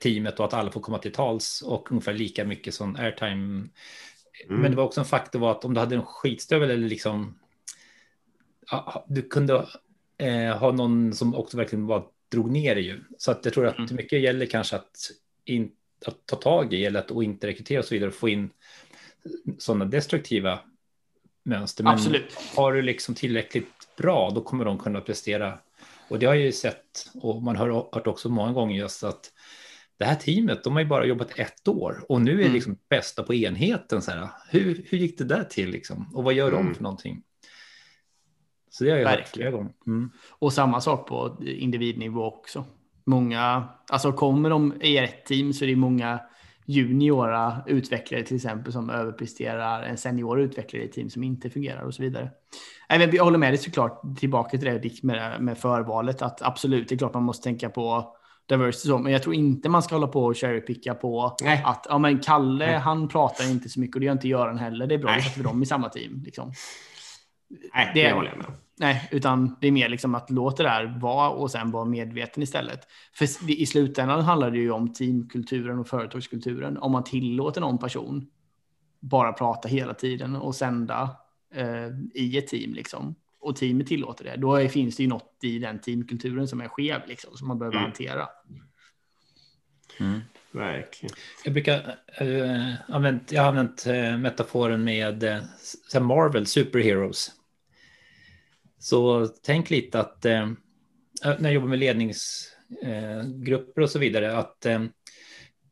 [0.00, 3.30] teamet och att alla får komma till tals och ungefär lika mycket som airtime.
[3.30, 3.70] Mm.
[4.60, 7.38] Men det var också en faktor var att om du hade en skitstövel eller liksom
[9.06, 9.66] du kunde
[10.18, 13.00] eh, ha någon som också verkligen var, drog ner det ju.
[13.18, 13.96] Så att jag tror att mm.
[13.96, 15.10] mycket gäller kanske att,
[15.44, 15.70] in,
[16.06, 18.50] att ta tag i eller att och inte rekrytera och så vidare och få in
[19.58, 20.58] sådana destruktiva
[21.42, 21.84] mönster.
[21.84, 22.38] Men Absolut.
[22.56, 25.58] har du liksom tillräckligt bra, då kommer de kunna prestera
[26.08, 29.32] och det har jag ju sett och man har hört också många gånger just att
[29.98, 32.52] det här teamet, de har ju bara jobbat ett år och nu är mm.
[32.52, 34.02] liksom bästa på enheten.
[34.02, 36.14] Så här, hur, hur gick det där till liksom?
[36.14, 36.66] Och vad gör mm.
[36.66, 37.22] de för någonting?
[38.70, 39.72] Så det har jag hört flera gånger.
[39.86, 40.10] Mm.
[40.28, 42.64] Och samma sak på individnivå också.
[43.04, 46.20] Många, alltså kommer de i ett team så är det många
[46.68, 51.94] juniora utvecklare till exempel som överpresterar en senior utvecklare i team som inte fungerar och
[51.94, 52.30] så vidare.
[52.88, 56.98] Jag håller med dig såklart tillbaka till det med, med förvalet att absolut, det är
[56.98, 58.14] klart man måste tänka på
[58.46, 61.62] diversity så, men jag tror inte man ska hålla på och cherrypicka på Nej.
[61.64, 62.78] att ja, men Kalle, Nej.
[62.78, 64.86] han pratar inte så mycket och det gör inte Göran heller.
[64.86, 66.22] Det är bra, att sätter dem i samma team.
[66.24, 66.52] Liksom.
[67.74, 68.46] Nej, det, det håller jag med
[68.80, 72.42] Nej, utan det är mer liksom att låta det här vara och sen vara medveten
[72.42, 72.80] istället.
[73.12, 76.78] För i slutändan handlar det ju om teamkulturen och företagskulturen.
[76.78, 78.26] Om man tillåter någon person
[79.00, 81.16] bara prata hela tiden och sända
[81.54, 83.14] eh, i ett team liksom.
[83.40, 86.68] och teamet tillåter det, då är, finns det ju något i den teamkulturen som är
[86.68, 87.84] skev, liksom, som man behöver Mm.
[87.84, 88.28] hantera.
[90.00, 90.20] Mm.
[90.52, 91.14] Verkligen.
[91.44, 97.30] Jag brukar eh, använt, jag har använt eh, metaforen med eh, Marvel Superheroes.
[98.78, 100.50] Så tänk lite att eh,
[101.24, 104.82] när jag jobbar med ledningsgrupper eh, och så vidare, att eh,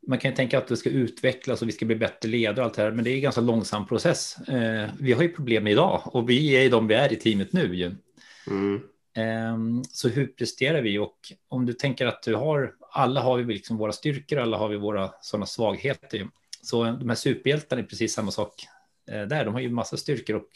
[0.06, 2.64] man kan ju tänka att det ska utvecklas och vi ska bli bättre ledare och
[2.64, 4.36] allt det här, men det är en ganska långsam process.
[4.48, 7.76] Eh, vi har ju problem idag och vi är de vi är i teamet nu.
[7.76, 7.94] Ju.
[8.50, 8.80] Mm.
[9.16, 10.98] Ehm, Så hur presterar vi?
[10.98, 14.68] Och om du tänker att du har, alla har vi liksom våra styrkor, alla har
[14.68, 16.18] vi våra sådana svagheter.
[16.18, 16.26] ju.
[16.62, 18.54] Så de här superhjältarna är precis samma sak
[19.10, 19.44] eh, där.
[19.44, 20.48] De har ju massa styrkor och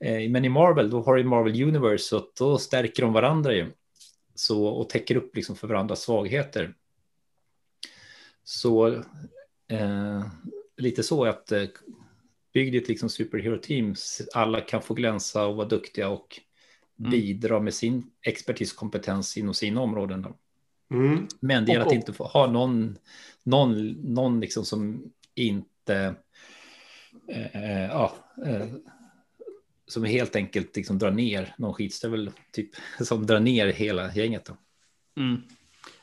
[0.00, 3.72] men i Marvel, då har du Marvel Universe och då stärker de varandra ju.
[4.34, 6.74] Så, och täcker upp liksom för varandras svagheter.
[8.44, 8.88] Så
[9.68, 10.26] eh,
[10.76, 11.64] lite så att eh,
[12.54, 14.22] bygg ditt liksom superhero teams.
[14.34, 16.40] Alla kan få glänsa och vara duktiga och
[16.98, 17.10] Mm.
[17.10, 20.22] bidra med sin expertis kompetens inom sina områden.
[20.22, 20.36] Då.
[20.96, 21.28] Mm.
[21.40, 22.98] Men det gäller att inte få ha någon,
[23.42, 26.14] någon, någon liksom som inte,
[27.28, 28.14] eh, eh, ja,
[28.46, 28.66] eh,
[29.86, 32.70] som helt enkelt liksom drar ner någon skitstövel, typ,
[33.00, 34.44] som drar ner hela gänget.
[34.44, 34.56] Då.
[35.22, 35.42] Mm.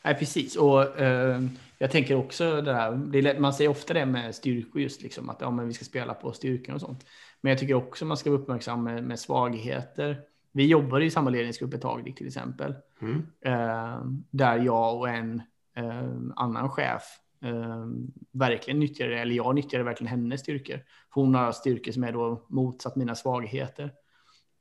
[0.04, 0.56] Nej, precis.
[0.56, 1.41] Och eh,
[1.78, 5.30] jag tänker också det här, det lätt- man säger ofta det med styrkor just liksom
[5.30, 7.06] att ja, men vi ska spela på styrkan och sånt.
[7.41, 10.22] Men jag tycker också man ska vara uppmärksam med, med svagheter.
[10.52, 12.76] Vi jobbade i samma ledningsgrupp ett tag till exempel.
[13.02, 13.28] Mm.
[13.46, 15.41] Eh, där jag och en
[15.76, 17.04] eh, annan chef
[17.44, 17.86] eh,
[18.32, 20.78] verkligen nyttjade, eller jag nyttjade verkligen hennes styrkor.
[21.14, 23.92] För Hon har styrkor som är då motsatt mina svagheter.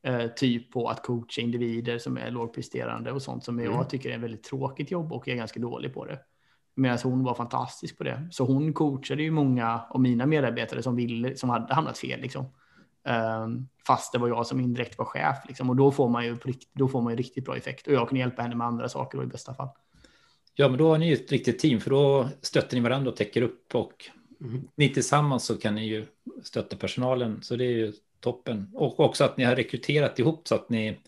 [0.03, 3.73] Eh, typ på att coacha individer som är lågpresterande och sånt som Mm.
[3.73, 6.19] jag tycker är ett väldigt tråkigt jobb och är ganska dålig på det.
[6.75, 8.29] Medan hon var fantastisk på det.
[8.31, 12.21] Så hon coachade ju många av mina medarbetare som, ville, som hade hamnat fel.
[12.21, 12.45] Liksom.
[13.45, 15.37] Um, fast det var jag som indirekt var chef.
[15.49, 15.71] Liksom.
[15.71, 16.39] Och då får, man ju
[16.73, 17.87] då får man ju riktigt bra effekt.
[17.87, 19.69] Och jag kunde hjälpa henne med andra saker då, i bästa fall.
[20.55, 23.17] Ja, men då har ni ju ett riktigt team, för då stöttar ni varandra och
[23.17, 24.11] täcker upp och
[24.45, 24.63] Mm.
[24.77, 26.07] ni tillsammans så kan ni ju
[26.43, 28.71] stötta personalen, så det är ju toppen.
[28.75, 30.99] Och också att ni har rekryterat ihop så att ni,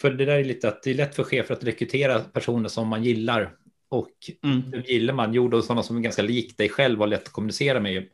[0.00, 2.88] för det där är lite att det är lätt för chefer att rekrytera personer som
[2.88, 3.56] man gillar
[3.88, 4.10] och
[4.44, 7.32] Mm, gillar man, jo då sådana som är ganska lik dig själv och lätt att
[7.32, 7.92] kommunicera med.
[7.92, 8.08] ju.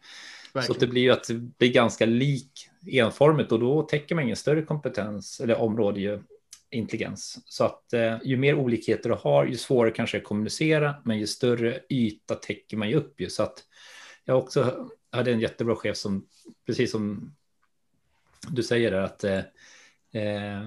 [0.66, 4.36] Så det blir ju att det blir ganska lik enformigt och då täcker man ingen
[4.36, 6.20] större kompetens eller område ju
[6.72, 7.38] intelligens.
[7.44, 11.26] Så att eh, ju mer olikheter du har, ju svårare kanske att kommunicera, men ju
[11.26, 13.30] större yta täcker man ju upp ju.
[13.30, 13.64] Så att
[14.24, 16.26] jag också hade en jättebra chef som,
[16.66, 17.34] precis som
[18.48, 19.38] du säger där, att eh,
[20.12, 20.62] eh,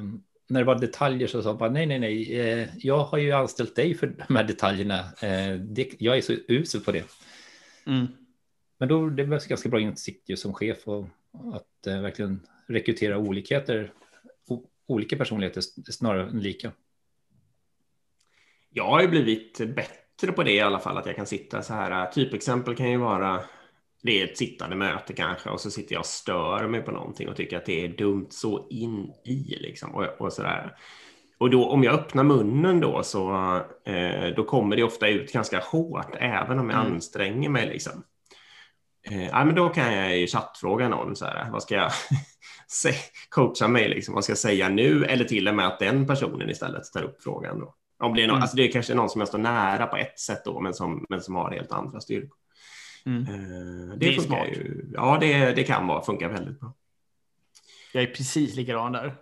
[0.48, 3.32] när det var detaljer så sa han bara nej, nej, nej, eh, jag har ju
[3.32, 5.00] anställt dig för de här detaljerna.
[5.00, 7.06] Eh, det, jag är så usel på det.
[7.86, 8.08] Mm.
[8.78, 11.08] Men då det var ganska bra insikt ju som chef och
[11.54, 13.94] att eh, verkligen rekrytera olikheter,
[14.88, 16.72] olika personligheter snarare än lika.
[18.70, 21.74] Jag har ju blivit bättre på det i alla fall, att jag kan sitta så
[21.74, 22.12] här.
[22.12, 23.44] Typexempel kan ju vara,
[24.04, 27.30] det är ett sittande möte kanske, och så sitter jag och stör mig på någonting
[27.30, 30.76] och tycker att det är dumt så in i liksom, och, och sådär.
[31.38, 35.60] Och då om jag öppnar munnen då så eh, då kommer det ofta ut ganska
[35.60, 36.94] hårt, även om jag Mm.
[36.94, 38.04] anstränger mig liksom.
[39.12, 41.92] Eh, ja, men då kan jag i chattfråga någon så här, vad ska jag
[43.30, 45.06] coacha mig liksom, vad ska jag säga nu?
[45.06, 47.76] Eller till och med att den personen istället tar upp frågan då.
[48.00, 48.42] Om det, är någon, Mm.
[48.42, 51.06] alltså det är kanske någon som jag står nära på ett sätt då, men som,
[51.10, 52.38] men som har helt andra styrkor.
[53.06, 53.22] Mm.
[53.24, 54.48] Eh, det, Det är funkar smart.
[54.48, 54.86] ju.
[54.94, 56.74] Ja, det, det kan vara, funka väldigt bra.
[57.94, 59.16] Jag är precis likadan där.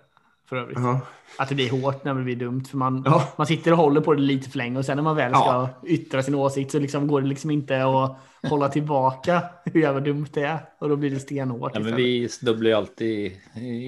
[0.50, 0.78] För övrigt.
[0.80, 1.00] Ja.
[1.38, 2.64] Att det blir hårt när det blir dumt.
[2.70, 3.34] För man, Ja.
[3.38, 5.40] man sitter och håller på det lite för länge och sen när man väl ska
[5.46, 5.70] Ja.
[5.88, 8.18] yttra sin åsikt så liksom går det liksom inte att
[8.50, 10.60] hålla tillbaka hur jävla dumt det är.
[10.80, 11.72] Och då blir det stenhårt.
[11.76, 13.32] Ja, men vi snubblar ju alltid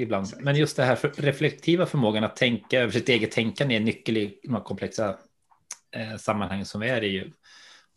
[0.01, 0.27] ibland.
[0.39, 3.85] Men just det här för, reflektiva förmågan att tänka över sitt eget tänkande är en
[3.85, 5.09] nyckel i de här komplexa
[5.95, 7.31] eh, sammanhangen som vi är i.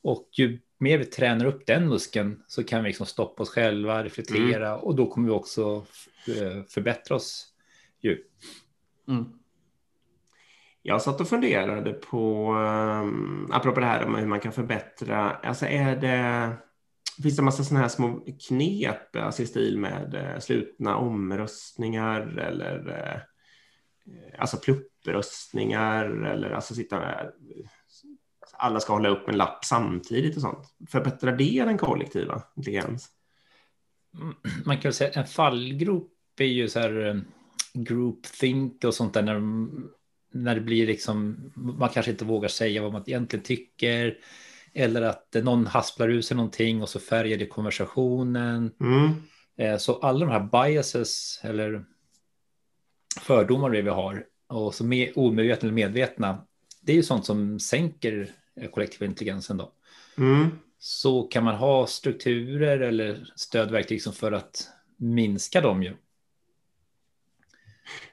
[0.02, 4.04] Och ju mer vi tränar upp den muskeln så kan vi liksom stoppa oss själva,
[4.04, 5.84] reflektera och då kommer vi också
[6.28, 7.47] eh, förbättra oss.
[8.00, 8.18] Ju.
[9.08, 9.24] Mm.
[10.82, 15.66] Jag satt och funderade på, um, apropå det här med hur man kan förbättra, alltså
[15.66, 16.52] är det,
[17.22, 22.38] finns det en massa sådana här små knep, alltså i stil med eh, slutna omröstningar
[22.38, 23.20] eller eh,
[24.40, 27.32] alltså pluppröstningar eller alltså sitta med,
[28.52, 30.74] alla ska hålla upp en lapp samtidigt och sånt.
[30.90, 33.08] Förbättrar det den kollektiva intelligens?
[34.64, 37.22] Man kan säga en fallgrop är ju så här
[37.78, 39.90] eh, group think och sånt där när, de-
[40.32, 44.18] när det blir liksom man kanske inte vågar säga vad man egentligen tycker
[44.74, 48.70] eller att någon hasplar ur sig någonting och så färgar det konversationen.
[48.80, 49.12] Mm.
[49.56, 51.84] Eh, Så alla de här biases eller
[53.20, 56.46] fördomar vi har och som är omedvetna eller medvetna,
[56.80, 58.30] det är ju sånt som sänker
[58.72, 59.72] kollektiva intelligensen då.
[60.18, 60.48] Mm.
[60.78, 65.94] Så kan man ha strukturer eller stödverktyg som för att minska dem ju.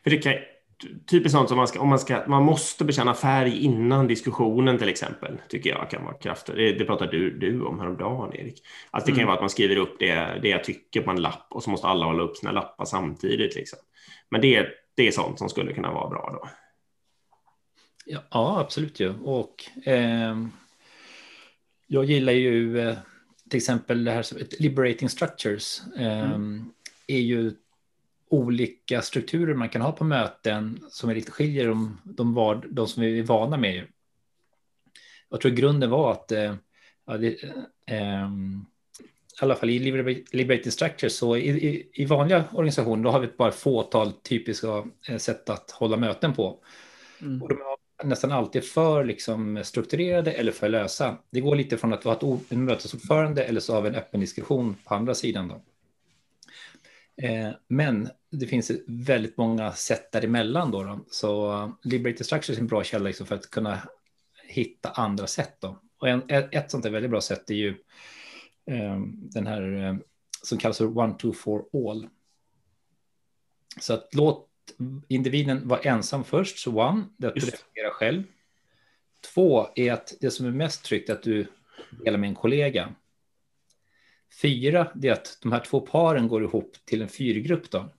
[0.03, 0.33] För det kan,
[1.09, 4.89] typiskt sånt som man ska, om man ska, man måste bekänna färg innan diskussionen till
[4.89, 6.55] exempel, tycker jag kan vara kraftigt.
[6.55, 8.61] Det, det pratade du, du om häromdagen, Erik.
[8.91, 9.27] Alltså det kan ju mm.
[9.27, 11.87] vara att man skriver upp det, det jag tycker på en lapp och så måste
[11.87, 13.55] alla hålla upp sina lappar samtidigt.
[13.55, 13.79] Liksom.
[14.29, 16.49] Men det, det är sånt som skulle kunna vara bra då.
[18.05, 19.13] Ja, ja absolut ju.
[19.19, 20.37] Och eh,
[21.87, 22.97] jag gillar ju eh,
[23.49, 24.25] till exempel det här
[24.59, 25.81] liberating structures.
[25.97, 26.71] Eh, mm.
[27.07, 27.53] är ju
[28.29, 32.87] olika strukturer man kan ha på möten som är lite skiljer de, de, var, de
[32.87, 33.83] som vi är vana med.
[35.29, 36.55] Jag tror grunden var att eh,
[37.07, 37.43] ja, det,
[37.85, 38.29] eh,
[39.41, 39.79] i alla fall i
[40.31, 44.85] Liberating Structure, så i, i, i, vanliga organisationer då har vi bara ett fåtal typiska
[45.09, 46.59] eh, sätt att hålla möten på.
[47.21, 47.43] Mm.
[47.43, 51.17] Och de är nästan alltid för liksom, strukturerade eller för lösa.
[51.29, 54.19] Det går lite från att ha ett, en mötesordförande eller så har vi en öppen
[54.19, 55.47] diskussion på andra sidan.
[55.47, 55.61] Då.
[57.21, 60.83] Eh, men det finns väldigt många sätt däremellan då.
[60.83, 60.99] då.
[61.09, 63.79] Så Liberating Structure är en bra källa liksom för att kunna
[64.47, 65.57] hitta andra sätt.
[65.59, 65.79] Då.
[65.97, 67.75] Och en, ett sånt där väldigt bra sätt är ju
[68.65, 69.95] Ehm, den här eh,
[70.41, 72.07] som kallas för one, two, for all.
[73.79, 74.49] Så att låt
[75.07, 78.23] individen vara ensam först, så one, det är att du reflekterar själv.
[79.33, 81.47] Två är att det som är mest tryggt är att du
[82.03, 82.95] delar med en kollega.
[84.41, 87.89] Fyra, det är att de här två paren går ihop till en fyrgrupp då.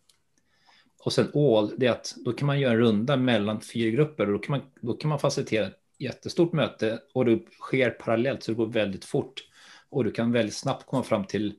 [0.98, 4.32] Och sen all, det är att då kan man göra en runda mellan fyrgrupper och
[4.32, 8.50] då kan man, då kan man facilitera ett jättestort möte och det sker parallellt så
[8.50, 9.48] det går väldigt fort
[9.88, 11.54] och du kan väldigt snabbt komma fram till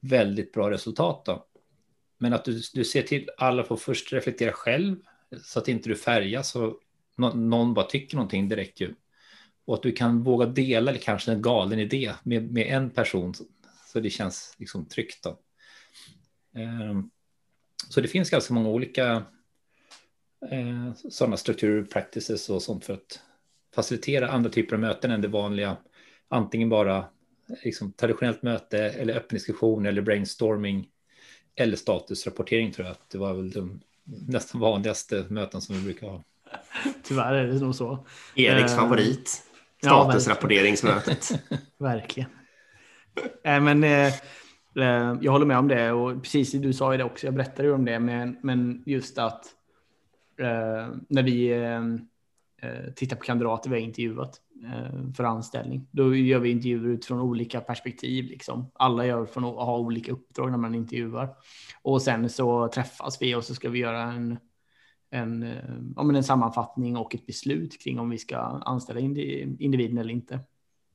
[0.00, 1.24] väldigt bra resultat.
[1.24, 1.46] Då.
[2.18, 4.96] Men att du, du ser till alla får först reflektera själv
[5.42, 6.80] så att inte du färgas och
[7.16, 8.94] någon bara tycker någonting direkt ju.
[9.64, 13.34] Och att du kan våga dela eller kanske en galen idé med, med en person
[13.92, 15.22] så det känns liksom tryggt.
[15.22, 15.38] Då.
[16.60, 17.10] Ehm,
[17.88, 19.22] så det finns ganska många olika
[20.50, 23.20] eh, sådana strukturer, practices och sånt för att
[23.74, 25.76] facilitera andra typer av möten än det vanliga.
[26.28, 27.04] Antingen bara
[27.64, 30.88] liksom, traditionellt möte eller öppen diskussion eller brainstorming
[31.54, 36.06] eller statusrapportering tror jag att det var väl de nästan vanligaste möten som vi brukar
[36.06, 36.24] ha.
[37.02, 38.06] Tyvärr är det nog så.
[38.34, 39.42] Eriks uh, favorit.
[39.82, 41.30] Statusrapporteringsmötet.
[41.48, 42.30] Ja, verkligen.
[43.44, 44.12] äh, men uh,
[45.22, 47.26] jag håller med om det och precis du sa ju det också.
[47.26, 49.44] Jag berättade ju om det, men, men just att
[50.40, 51.54] uh, när vi
[52.96, 54.40] tittar på kandidater vi har intervjuat
[55.16, 55.86] för anställning.
[55.90, 58.24] Då gör vi intervjuer utifrån olika perspektiv.
[58.24, 58.70] Liksom.
[58.74, 61.34] Alla gör från att ha olika uppdrag när man intervjuar.
[61.82, 64.38] Och sen så träffas vi och så ska vi göra en,
[65.10, 65.42] en,
[65.96, 70.40] ja, men en sammanfattning och ett beslut kring om vi ska anställa individen eller inte.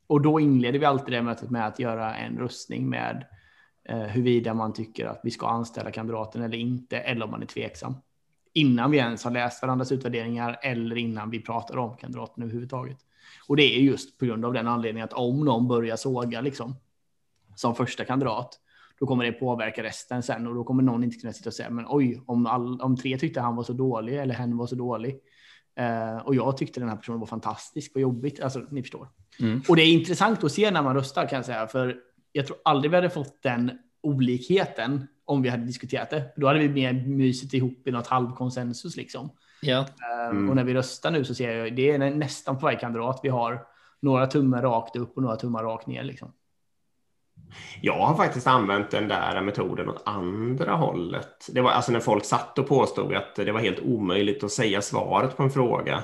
[0.08, 3.26] Och då inleder vi alltid det mötet med att göra en röstning med
[3.90, 7.46] eh, huruvida man tycker att vi ska anställa kandidaten eller inte, eller om man är
[7.46, 7.96] tveksam.
[8.54, 12.98] Innan vi ens har läst varandras utvärderingar eller innan vi pratar om kandidaten överhuvudtaget.
[13.48, 16.76] Och det är just på grund av den anledningen att om någon börjar såga liksom
[17.56, 18.60] som första kandidat,
[19.00, 21.70] då kommer det påverka resten sen och då kommer någon inte kunna sitta och säga,
[21.70, 24.76] men oj, om, all, om tre tyckte han var så dålig eller hen var så
[24.76, 25.20] dålig
[25.76, 29.08] eh, och jag tyckte den här personen var fantastisk, vad jobbigt, alltså ni förstår.
[29.40, 29.62] Mm.
[29.70, 31.98] Och det är intressant att se när man röstar kan jag säga, för
[32.32, 36.34] jag tror aldrig vi hade fått den olikheten om vi hade diskuterat det.
[36.36, 39.30] Då hade vi mer mysigt ihop i något halvkonsensus liksom.
[39.62, 39.86] Ja.
[40.32, 40.50] Mm.
[40.50, 43.30] Och när vi röstar nu så ser jag det är nästan på varje kandidat vi
[43.30, 43.68] har
[44.00, 46.04] några tummar rakt upp och några tummar rakt ner.
[46.04, 46.32] Liksom.
[47.82, 51.48] Jag har faktiskt använt den där metoden åt andra hållet.
[51.52, 54.82] Det var alltså när folk satt och påstod att det var helt omöjligt att säga
[54.82, 56.04] svaret på en fråga.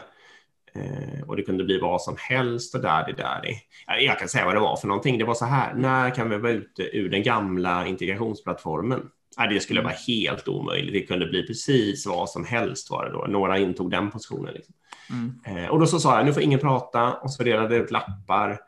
[0.75, 3.41] Eh, och det kunde bli vad som helst och där, det där.
[3.99, 5.17] Jag kan säga vad det var för någonting.
[5.17, 9.01] Det var så här, när kan vi vara ute ur den gamla integrationsplattformen?
[9.49, 10.93] Det skulle vara helt omöjligt.
[10.93, 13.25] Det kunde bli precis vad som helst var det då.
[13.29, 14.53] Några intog den positionen.
[14.53, 14.75] Liksom.
[15.09, 15.63] Mm.
[15.63, 17.91] Eh, och då så sa jag, nu får ingen prata och så delade jag ut
[17.91, 18.59] lappar.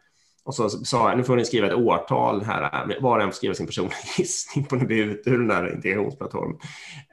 [0.45, 3.35] Och så sa jag, nu får ni skriva ett årtal här, var och en får
[3.35, 6.57] skriva sin personliga gissning på när vi är ute ur den där integrationsplattformen.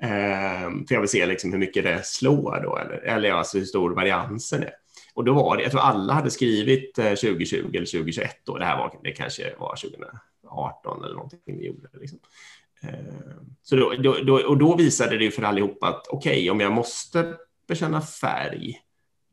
[0.03, 3.65] Ehm, för jag vill se liksom hur mycket det slår då, eller, eller alltså hur
[3.65, 4.73] stor variansen är.
[5.15, 8.65] Och då var det, jag tror alla hade skrivit eh, 2020 eller 2021 då, det
[8.65, 11.89] här var, det kanske var 2018 eller någonting vi gjorde.
[11.93, 12.19] Liksom.
[12.83, 16.51] Ehm, så då, då, då, och då visade det ju för allihopa att okej, okay,
[16.51, 17.35] om jag måste
[17.69, 18.81] bekänna färg,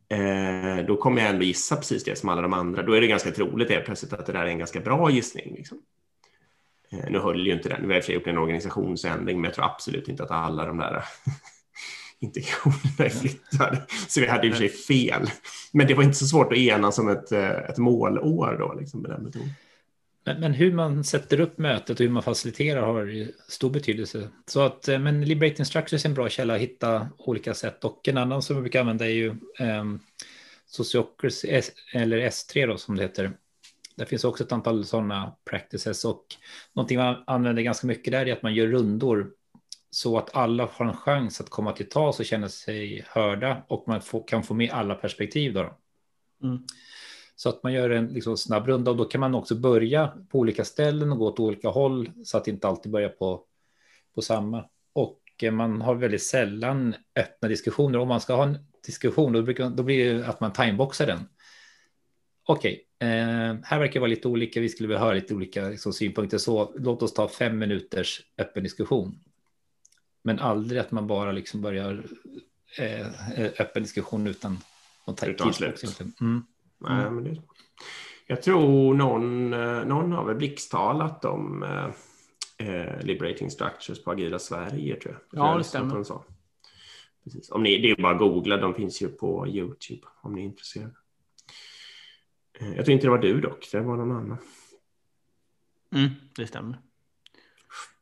[0.09, 2.83] eh, då kommer jag ändå gissa precis det som alla de andra.
[2.83, 5.53] Då är det ganska troligt helt plötsligt att det där är en ganska bra gissning.
[5.57, 5.77] Liksom.
[6.91, 10.07] Eh, nu höll ju inte den, vi har gjort en organisationsändring, men jag tror absolut
[10.07, 11.03] inte att alla de där
[12.19, 13.81] integrationerna är flyttade.
[14.07, 15.29] Så vi hade i och för sig fel.
[15.73, 19.01] Men det var inte så svårt att enas om ett, eh, ett målår då, liksom,
[19.01, 19.49] med den metoden.
[20.27, 24.29] Men, men, hur man sätter upp mötet och hur man faciliterar har stor betydelse.
[24.45, 28.07] Så att, eh, men Liberating Structures är en bra källa att hitta olika sätt och
[28.07, 29.99] en annan som vi brukar använda är ju um,
[30.65, 31.61] Sociocracy,
[31.93, 33.31] eller S3 då som det heter.
[33.95, 36.25] Det finns också ett antal sådana practices och
[36.73, 39.31] någonting man använder ganska mycket där är att man gör rundor
[39.89, 43.83] så att alla har en chans att komma till tals och känna sig hörda och
[43.87, 45.53] man får, kan få med alla perspektiv.
[45.53, 45.77] Då.
[46.43, 46.63] Mm.
[47.39, 50.39] Så att man gör en liksom, snabb runda och då kan man också börja på
[50.39, 53.43] olika ställen och gå åt olika håll så att det inte alltid börjar på,
[54.15, 54.65] på samma.
[54.93, 57.99] Och eh, man har väldigt sällan öppna diskussioner.
[57.99, 61.19] Om man ska ha en diskussion då, brukar, då blir det att man timeboxar den.
[62.43, 64.59] Okej, okay, eh, här verkar det vara lite olika.
[64.59, 66.37] Vi skulle vilja höra lite olika liksom, synpunkter.
[66.37, 69.19] Så låt oss ta fem minuters öppen diskussion.
[70.21, 72.03] Men aldrig att man bara liksom börjar
[72.77, 73.07] eh,
[73.59, 74.59] öppen diskussion utan
[75.05, 75.99] någon utan slut.
[76.21, 76.43] Mm.
[76.77, 77.15] Nej, mm.
[77.15, 77.41] men det,
[78.27, 81.89] jag tror någon, eh, någon har väl blixttalat om eh,
[82.67, 84.95] eh, Liberating Structures på Agila Sverige.
[84.95, 85.45] Tror jag.
[85.45, 86.03] Ja, det stämmer.
[87.23, 87.51] Precis.
[87.51, 90.45] Om ni, det är bara att googla, de finns ju på Youtube om ni är
[90.45, 90.93] intresserade.
[92.59, 94.37] Eh, jag tror inte det var du dock, det var någon annan.
[95.95, 96.79] Mm, det stämmer.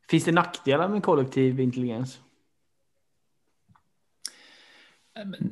[0.09, 2.19] Finns det nackdelar med kollektiv intelligens?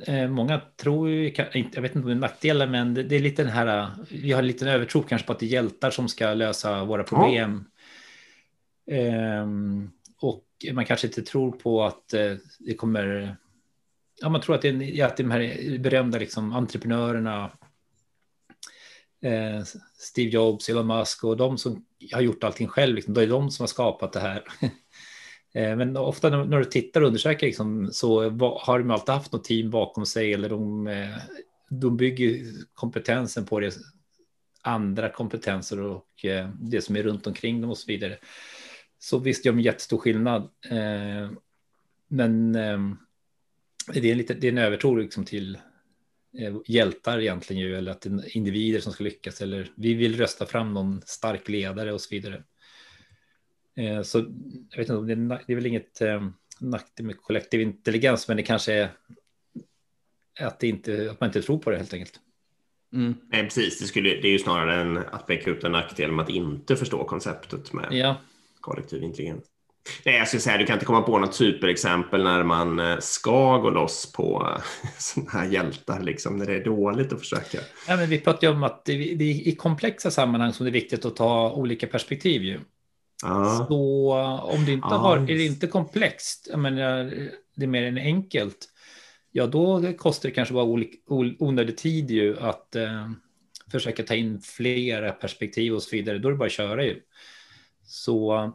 [0.07, 3.43] Eh, många tror ju, jag vet inte om det är nackdelar, men det är lite
[3.43, 6.33] den här, vi har en liten övertro kanske på att det är hjältar som ska
[6.33, 7.65] lösa våra problem.
[8.85, 8.95] Ja.
[8.95, 13.35] Ehm, och man kanske inte tror på att eh, det kommer,
[14.21, 17.51] ja man tror att det är, att de här berömda liksom, entreprenörerna,
[19.21, 19.63] eh,
[19.97, 23.51] Steve Jobs, Elon Musk och de som har gjort allting själv, liksom, då är de
[23.51, 24.43] som har skapat det här.
[25.53, 29.43] Eh, men ofta när du tittar och undersöker liksom, så har de alltid haft något
[29.43, 31.17] team bakom sig eller de, eh,
[31.69, 33.77] de bygger kompetensen på det,
[34.61, 38.17] andra kompetenser och eh, det som är runt omkring dem och så vidare.
[38.99, 40.49] Så visst gör de jättestor skillnad.
[42.07, 45.57] Men det är en, lite, det är en övertro liksom till
[46.65, 50.45] hjältar egentligen ju, eller att det är individer som ska lyckas, eller vi vill rösta
[50.45, 52.43] fram någon stark ledare och så vidare.
[53.75, 54.17] Eh, så
[54.69, 55.15] jag vet inte,
[55.45, 56.27] det är, väl inget eh,
[56.59, 58.89] nackdel med kollektiv intelligens, men det kanske är
[60.39, 62.19] att, det inte, att man inte tror på det helt enkelt.
[62.93, 63.15] Mm.
[63.31, 63.79] Nej, precis.
[63.79, 66.75] Det, skulle, det är ju snarare en, att peka ut en nackdel med att inte
[66.75, 68.15] förstå konceptet med ja.
[68.59, 69.43] kollektiv intelligens.
[70.05, 73.57] Nej, jag skulle säga du kan inte komma på något superexempel när man eh, ska
[73.57, 74.57] gå loss på
[74.97, 77.59] sådana här hjältar, liksom, när det är dåligt att försöka.
[77.87, 80.69] Ja, men vi pratar ju om att det, det är i komplexa sammanhang som det
[80.69, 82.43] är viktigt att ta olika perspektiv.
[82.43, 82.59] Ju.
[83.23, 83.65] Ja.
[83.67, 84.13] Så
[84.43, 84.97] om det inte ja.
[84.97, 87.13] har, är det inte komplext, jag menar,
[87.55, 88.69] det är mer än enkelt,
[89.31, 90.85] ja då kostar det kanske bara
[91.39, 93.09] onödig tid ju att eh,
[93.71, 96.17] försöka ta in flera perspektiv och så vidare.
[96.17, 97.01] Då är det bara att köra ju.
[97.83, 98.51] Så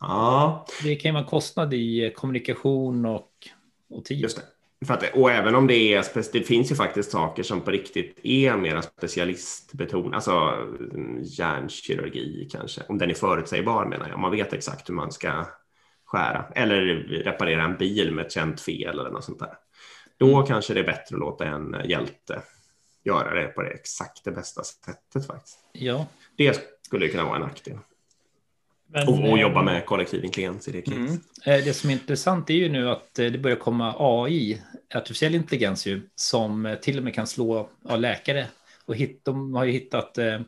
[0.00, 0.66] ja.
[0.82, 3.48] det kan ju vara en kostnad i kommunikation och,
[3.90, 4.20] och tid.
[4.20, 4.42] Just det.
[4.86, 8.18] För att, och även om det är, det finns ju faktiskt saker som på riktigt
[8.22, 14.52] är mera specialistbetonade, alltså mm, hjärnkirurgi kanske, om den är förutsägbar menar jag, man vet
[14.52, 15.46] exakt hur man ska
[16.04, 16.80] skära eller
[17.24, 19.54] reparera en bil med ett känt fel eller något sånt där.
[20.18, 20.46] Då mm.
[20.46, 22.42] kanske det är bättre att låta en hjälte
[23.04, 25.58] göra det på det exakt det bästa sättet faktiskt.
[25.72, 26.06] Ja.
[26.36, 27.78] Det skulle kunna vara en nackdel.
[28.92, 31.20] Men, och, och, jobba med kollektiv intelligens i det mm.
[31.44, 34.62] Eh, det som är intressant är ju nu att eh, det börjar komma AI,
[34.94, 38.46] artificiell intelligens ju, som eh, till och med kan slå ja, läkare.
[38.84, 40.40] Och hit, de har ju hittat eh,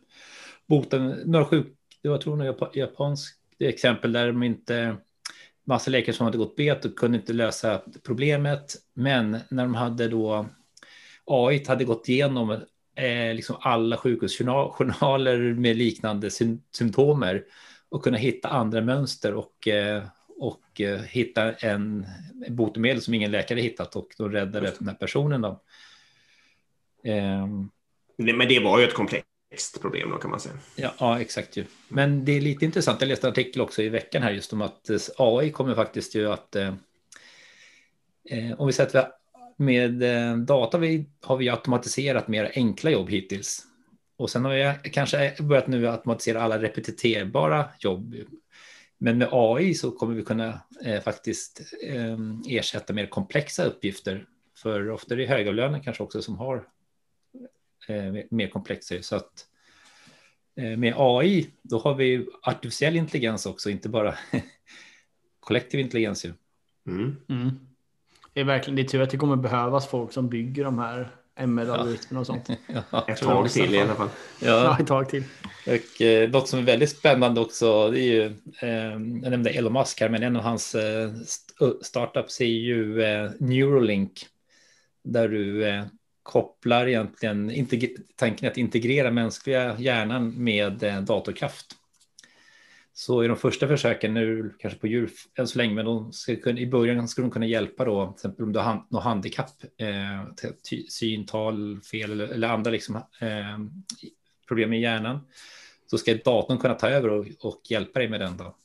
[0.69, 1.67] boten, några sjuk,
[2.03, 4.97] det var tror jag japanskt exempel där de inte,
[5.65, 8.77] massa läkare som hade gått bet och kunde inte lösa problemet.
[8.95, 10.47] Men när de hade då,
[11.25, 12.51] AI hade gått igenom
[12.97, 16.31] eh, liksom alla sjukhusjournaler med liknande
[16.73, 17.45] symptomer
[17.93, 20.03] och kunna hitta andra mönster och, eh,
[20.39, 22.07] och eh, hitta en
[22.49, 25.41] botemedel som ingen läkare hittat och då räddade den här personen.
[25.41, 25.63] Då.
[27.05, 27.71] Ehm.
[28.17, 30.55] Men det var ju ett komplext problem då kan man säga.
[30.77, 31.65] Ja, ja, exakt ju.
[31.89, 33.01] Men det är lite intressant.
[33.01, 36.15] Jag läste en artikel också i veckan här just om att eh, AI kommer faktiskt
[36.15, 36.57] ju att
[38.57, 39.21] om vi säger att
[39.57, 39.93] med
[40.39, 40.79] data
[41.23, 43.67] har vi automatiserat mer enkla jobb hittills.
[44.23, 48.15] Och sen har jag kanske börjat nu automatisera alla repetiterbara jobb.
[48.99, 52.19] Men med AI så kommer vi kunna eh, faktiskt eh,
[52.49, 54.27] ersätta mer komplexa uppgifter.
[54.57, 56.69] För ofta är det högavlönade kanske också som har
[57.89, 59.03] eh, mer komplexa.
[59.03, 59.47] Så att
[60.57, 64.15] eh, med AI, då har vi artificiell intelligens också, inte bara
[65.41, 66.25] kollektiv intelligens.
[66.25, 67.17] Mm.
[67.29, 67.51] Mm.
[68.33, 71.22] Det är verkligen det är tur att det kommer behövas folk som bygger de här
[71.41, 72.49] ML-algoritmerna och sånt.
[72.91, 74.09] Ja, Ett tag till i alla fall.
[74.41, 74.77] Ja, ja.
[74.81, 75.25] ett tag till.
[75.67, 78.25] Och eh, något som är väldigt spännande också, det är ju,
[78.61, 78.71] eh,
[79.23, 83.31] jag nämnde Elon Musk här, men en av hans eh, st- startups är ju eh,
[83.41, 84.27] Neuralink,
[85.05, 85.85] där du eh,
[86.23, 87.67] kopplar egentligen,
[88.17, 91.67] tanken att integrera mänskliga hjärnan med eh, datorkraft.
[92.95, 96.37] Så i de första försöken, nu kanske på djur än så länge, men de ska
[96.37, 99.65] kunna, i början skulle de kunna hjälpa då, till exempel om du har något handikapp,
[99.77, 100.49] eh,
[100.89, 103.59] syntal, fel eller, eller andra liksom, eh,
[104.49, 105.21] problem med hjärnan,
[105.87, 108.37] så ska datorn kunna ta över och, och hjälpa dig med den.
[108.37, 108.57] Då.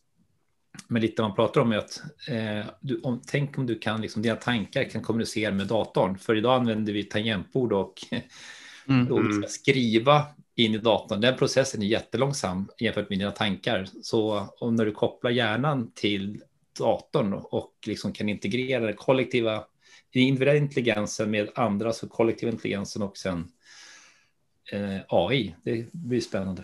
[0.87, 4.21] Men lite man pratar om är att eh, du, om, tänk om du kan, liksom,
[4.21, 6.17] dina tankar kan kommunicera med datorn.
[6.17, 7.93] För idag använder vi tangentbord och
[8.89, 9.27] Mm.
[9.27, 10.25] vi ska skriva
[10.57, 11.21] in i datorn.
[11.21, 13.87] Den processen är jättelångsam jämfört med dina tankar.
[14.01, 16.41] Så om när du kopplar hjärnan till
[16.79, 19.63] datorn och liksom kan integrera den kollektiva
[20.13, 23.47] individuella intelligensen med andra, så kollektiva intelligensen och sen
[24.71, 25.55] eh, AI.
[25.63, 26.63] Det blir spännande.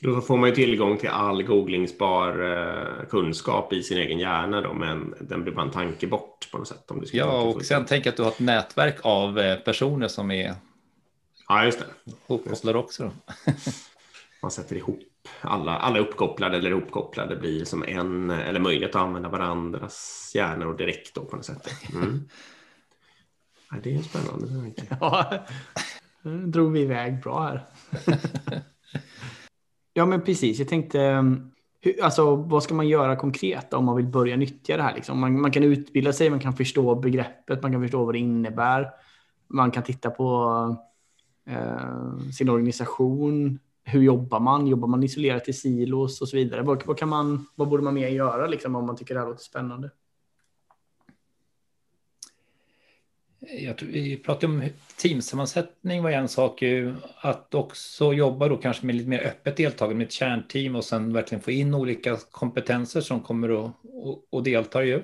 [0.00, 4.72] Då får man ju tillgång till all googlingsbar eh, kunskap i sin egen hjärna då,
[4.72, 6.90] men den blir bara en tanke bort på något sätt.
[6.90, 10.08] Om du ska Ja, och sen tänk att du har ett nätverk av eh, personer
[10.08, 10.54] som är
[11.50, 12.12] Ja, just det.
[12.34, 13.04] uppkopplade också.
[13.04, 13.52] Då.
[14.42, 15.00] Man sätter ihop
[15.40, 21.14] alla, alla uppkopplade eller ihopkopplade blir som en, eller möjlighet att använda varandras hjärnor direkt
[21.14, 21.68] då på något sätt.
[21.94, 22.28] Mm.
[23.70, 24.46] Ja, det är spännande.
[24.48, 24.96] tanke.
[25.00, 25.44] Ja,
[26.22, 27.66] nu drog vi iväg bra här.
[29.92, 30.58] ja, men precis.
[30.58, 34.76] Jag tänkte, um, hur, alltså, vad ska man göra konkret om man vill börja nyttja
[34.76, 34.94] det här?
[34.94, 35.20] Liksom?
[35.20, 38.90] Man, man kan utbilda sig, man kan förstå begreppet, man kan förstå vad det innebär.
[39.48, 40.89] Man kan titta på
[41.46, 43.58] eh, sin organisation.
[43.82, 44.66] Hur jobbar man?
[44.66, 46.62] Jobbar man isolerat i silos och så vidare?
[46.62, 49.28] Vad, vad, kan man, vad borde man mer göra liksom, om man tycker det här
[49.28, 49.90] låter spännande?
[53.58, 54.62] Jag tror, vi pratade om
[54.96, 56.62] teamsammansättning var en sak.
[56.62, 60.84] ju, Att också jobba då kanske med lite mer öppet deltagande med ett kärnteam och
[60.84, 65.02] sen verkligen få in olika kompetenser som kommer att och, och deltar ju.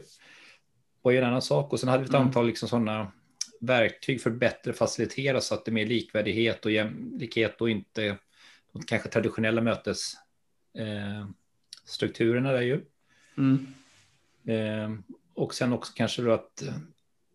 [1.03, 1.73] var ju en annan sak.
[1.73, 2.27] Och sen hade vi ett Mm.
[2.27, 3.13] antal liksom sådana
[3.61, 8.19] verktyg för att bättre facilitera så att det är mer likvärdighet och jämlikhet och inte
[8.73, 12.85] de kanske traditionella mötesstrukturerna eh, där ju.
[13.37, 13.67] Mm.
[14.47, 14.93] Eh,
[15.35, 16.75] och sen också kanske då att eh,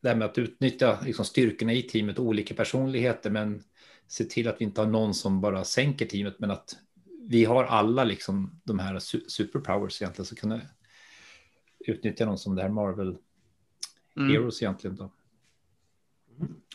[0.02, 3.64] det här med att utnyttja liksom styrkorna i teamet, olika personligheter, men
[4.08, 6.76] se till att vi inte har någon som bara sänker teamet, men att
[7.28, 10.62] vi har alla liksom de här su- superpowers egentligen, så kunna
[11.80, 13.18] utnyttja någon som det här Marvel
[14.18, 14.32] Mm.
[14.32, 15.12] Heroes egentligen då.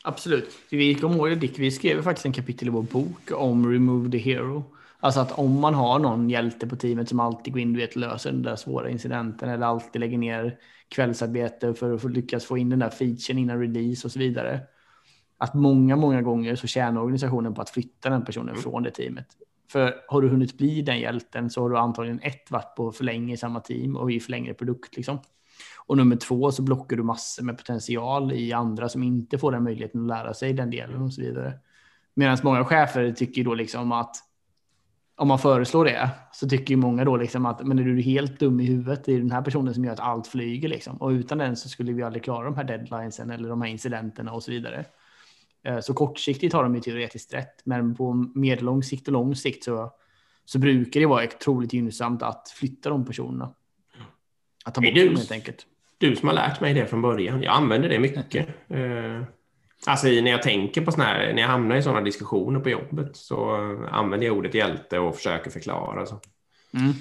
[0.08, 0.58] Absolut.
[0.70, 4.18] Vi kommer ihåg Dick, vi skrev faktiskt en kapitel i vår bok om Remove the
[4.18, 4.64] Hero.
[5.00, 8.32] Alltså att om man har någon hjälte på teamet som alltid går in vet, löser
[8.32, 12.78] den där svåra incidenten eller alltid lägger ner kvällsarbete för att lyckas få in den
[12.78, 14.60] där featuren innan release och så vidare.
[15.38, 18.62] Att många, många gånger så tjänar organisationen på att flytta den personen Mm.
[18.62, 19.26] från det teamet.
[19.72, 23.04] För har du hunnit bli den hjälten så har du antagligen ett varit på för
[23.04, 24.96] länge i samma team och i för längre produkt.
[24.96, 25.18] Liksom.
[25.86, 29.64] Och nummer två så blockar du massor med potential i andra som inte får den
[29.64, 31.58] möjligheten att lära sig den delen och så vidare.
[32.14, 34.16] Medan många chefer tycker då liksom att
[35.16, 38.40] om man föreslår det så tycker ju många då liksom att men är du helt
[38.40, 39.04] dum i huvudet?
[39.04, 40.96] Det är den här personen som gör att allt flyger liksom.
[40.96, 44.32] Och utan den så skulle vi aldrig klara de här deadlinesen eller de här incidenterna
[44.32, 44.84] och så vidare.
[45.62, 49.64] Eh, Så kortsiktigt har de ju teoretiskt rätt, men på medellång sikt och lång sikt
[49.64, 49.92] så,
[50.44, 53.54] så brukar det vara otroligt gynnsamt att flytta de personerna.
[54.64, 55.66] Att ta bort dem helt enkelt.
[55.98, 57.42] Du som har lärt mig det från början.
[57.42, 58.48] Jag använder det mycket.
[58.68, 59.22] Eh,
[59.86, 63.16] alltså när jag tänker på såna här, när jag hamnar i sådana diskussioner på jobbet
[63.16, 66.06] så eh, använder jag ordet hjälte och försöker förklara.
[66.06, 66.20] Så.
[66.74, 66.92] Mm.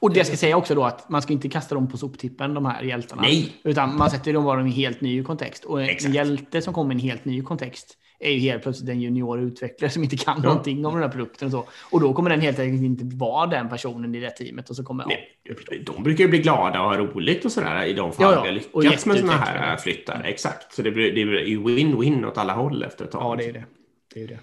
[0.00, 2.66] Och det ska säga också då att man ska inte kasta dem på soptippen, de
[2.66, 3.22] här hjältarna.
[3.22, 3.52] Nej.
[3.64, 5.64] Utan man sätter dem bara i en helt ny kontext.
[5.64, 6.14] Och en Exakt.
[6.14, 9.90] hjälte som kommer i en helt ny kontext är ju helt plötsligt en junior utvecklare
[9.90, 10.48] som inte kan Ja.
[10.48, 11.46] någonting om den här produkten.
[11.46, 11.66] Och, så.
[11.90, 14.70] och då kommer den helt enkelt inte vara den personen i det teamet.
[14.70, 17.92] Och så kommer, Nej, de brukar ju bli glada och ha roligt och sådär i
[17.92, 18.42] de fall Ja, ja.
[18.42, 20.22] vi har Och lyckats med sådana här flyttar.
[20.24, 23.22] Exakt, så det blir, det blir ju win-win åt alla håll efter ett tag.
[23.22, 23.64] ja, det är det.
[24.14, 24.38] det, är det.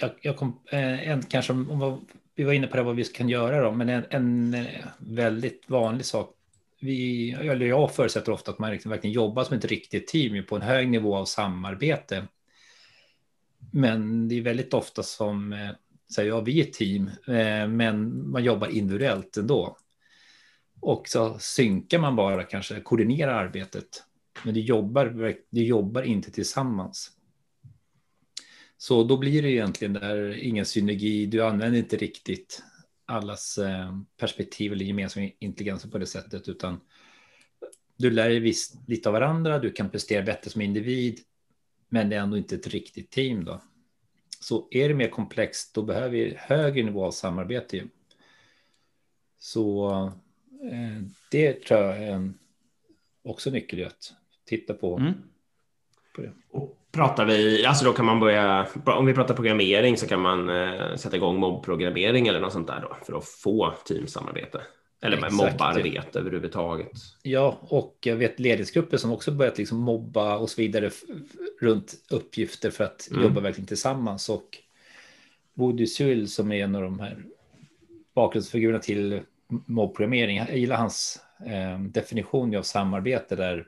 [0.00, 2.06] Jag, jag kom, eh, en, kanske om,
[2.36, 5.64] vi var inne på det vad vi kan göra då, men en, en eh, väldigt
[5.66, 6.32] vanlig sak.
[6.80, 10.56] Vi, eller jag förutsätter ofta att man liksom verkligen jobbar som ett riktigt team på
[10.56, 12.26] en hög nivå av samarbete.
[13.72, 15.70] Men det är väldigt ofta som eh,
[16.14, 19.76] säger ja, vi är ett team, eh, men man jobbar individuellt ändå.
[20.80, 24.02] Och så synkar man bara kanske, koordinerar arbetet.
[24.44, 27.15] Men det jobbar, det jobbar inte tillsammans.
[28.78, 31.26] Så då blir det egentligen där ingen synergi.
[31.26, 32.62] Du använder inte riktigt
[33.06, 36.80] allas eh, perspektiv eller gemensamma intelligenser på det sättet, utan
[37.96, 41.20] du lär dig visst lite av varandra, du kan prestera bättre som individ,
[41.88, 43.60] men det är ändå inte ett riktigt team då.
[44.40, 47.84] Så är det mer komplext, då behöver vi högre nivå av samarbete.
[49.38, 49.90] Så
[50.72, 52.38] eh, det tror jag är en,
[53.22, 54.12] också nyckel att
[54.44, 54.98] titta på.
[54.98, 55.14] Mm.
[56.14, 56.32] på det.
[56.96, 60.96] Pratar vi, alltså då kan man börja, om vi pratar programmering så kan man eh,
[60.96, 64.60] sätta igång mobbprogrammering eller något sånt där då för att få teamsamarbete.
[65.02, 66.90] Eller med mobbarbete överhuvudtaget.
[67.22, 70.90] Ja, och jag vet ledningsgrupper som också börjat liksom mobba och så vidare
[71.60, 73.22] runt uppgifter för att mm.
[73.22, 74.28] jobba verkligen tillsammans.
[74.28, 74.58] Och
[75.54, 77.24] Woody Syl som är en av de här
[78.14, 80.36] bakgrundsfigurerna till mobbprogrammering.
[80.36, 83.66] Jag gillar hans eh, definition av samarbete där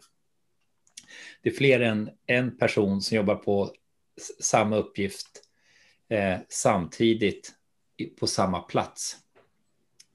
[1.42, 3.72] det är fler än en person som jobbar på
[4.40, 5.28] samma uppgift
[6.08, 7.52] eh, samtidigt
[8.20, 9.16] på samma plats.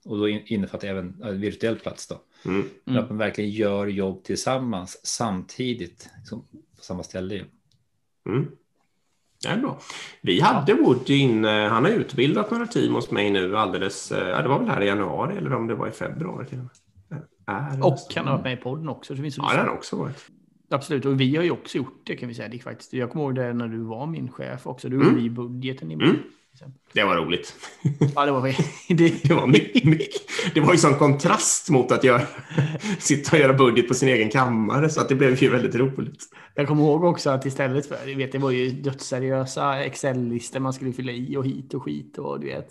[0.05, 2.21] Och då innefattar även en virtuell plats då.
[2.45, 2.69] Mm.
[2.83, 6.45] Men att man verkligen gör jobb tillsammans samtidigt liksom,
[6.77, 7.45] på samma ställe.
[8.29, 8.47] Mm.
[9.41, 9.79] Det är bra.
[10.21, 14.47] Vi hade Woody in, han har utbildat några team hos mig nu alldeles, ja, det
[14.47, 16.71] var väl här i januari eller om det var i februari till och med.
[17.45, 19.13] Är och han har varit med i podden också.
[19.13, 20.29] Det finns ja, det har han också varit.
[20.73, 22.47] Absolut, och vi har ju också gjort det kan vi säga.
[22.47, 22.93] Dick, faktiskt.
[22.93, 24.89] Jag kommer ihåg det när du var min chef också.
[24.89, 25.19] Du mm.
[25.19, 26.15] i budgeten i mm.
[26.93, 27.55] Det var roligt.
[28.15, 28.41] Ja, det var,
[28.87, 29.23] det...
[29.23, 30.21] det var mycket, mycket.
[30.53, 32.21] Det var ju sån kontrast mot att göra,
[32.99, 36.23] sitta och göra budget på sin egen kammare, så att det blev ju väldigt roligt.
[36.55, 40.73] Jag kommer ihåg också att istället för, du vet, det var ju dödsseriösa Excel-listor man
[40.73, 42.69] skulle fylla i och hit och skit och du vet,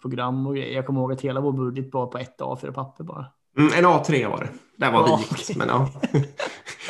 [0.00, 0.74] program och grejer.
[0.74, 3.26] Jag kommer ihåg att hela vår budget var på ett A4-papper bara.
[3.58, 4.48] Mm, en A3 var det.
[4.76, 5.32] Det var ja, vikt.
[5.32, 5.56] Okay.
[5.56, 5.90] Men, ja.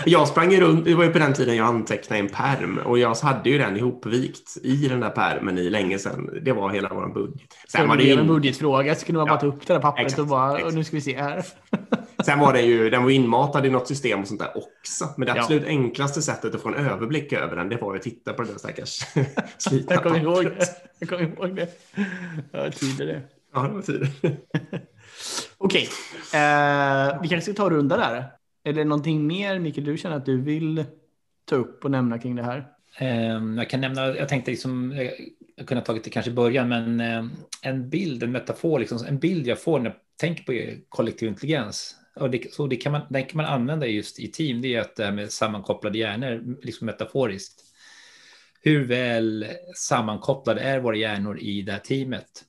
[0.07, 3.15] jag sprang runt, det var ju på den tiden jag antecknade en perm och jag
[3.15, 6.31] hade ju den ihopvikt i den där permen i länge sedan.
[6.43, 7.55] Det var hela vår budget.
[7.69, 9.81] Sen var det ju en budgetfråga så kunde man ja, bara ta upp det där
[9.81, 11.45] pappret exakt, och bara, och nu ska vi se här.
[12.25, 15.09] Sen var det ju, den var inmatad i något system och sånt där också.
[15.17, 15.69] Men det absolut ja.
[15.69, 18.59] enklaste sättet att få en överblick över den, det var att titta på det där
[18.59, 19.07] stackars
[19.59, 20.67] slitna Jag kommer ihåg det.
[20.99, 21.69] Jag kommer ihåg det.
[22.53, 23.23] Ja, tider det.
[23.57, 24.09] Ja, det var tider.
[25.59, 25.89] Okej,
[26.35, 28.25] eh, vi kanske ska ta och runda där.
[28.65, 30.85] Är det någonting mer, Mikael, du känner att du vill
[31.45, 32.67] ta upp och nämna kring det här?
[33.01, 34.93] Um, jag kan nämna, jag tänkte liksom,
[35.57, 37.31] jag kunde ha tagit det kanske i början, men um,
[37.63, 41.97] en bild, en metafor, liksom, en bild jag får när jag tänker på kollektiv intelligens,
[42.17, 44.81] och det, så det kan man, den kan man använda just i team, det är
[44.81, 47.63] att det här med sammankopplade hjärnor, liksom metaforiskt.
[48.63, 52.45] Hur väl sammankopplade är våra hjärnor i det här teamet?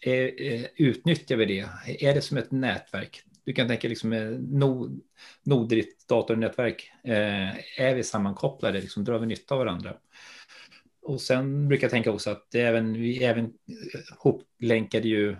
[0.00, 1.68] Eh, eh, utnyttjar vi det?
[1.86, 3.22] Är det som ett nätverk?
[3.44, 5.00] Du kan tänka liksom eh, nod,
[5.42, 6.92] noder i ett datornätverk.
[7.04, 8.80] Eh, är vi sammankopplade?
[8.80, 9.96] Liksom, drar vi nytta av varandra?
[11.02, 13.52] Och sen brukar jag tänka också att det även, vi även
[14.18, 15.30] hoplänkade ju,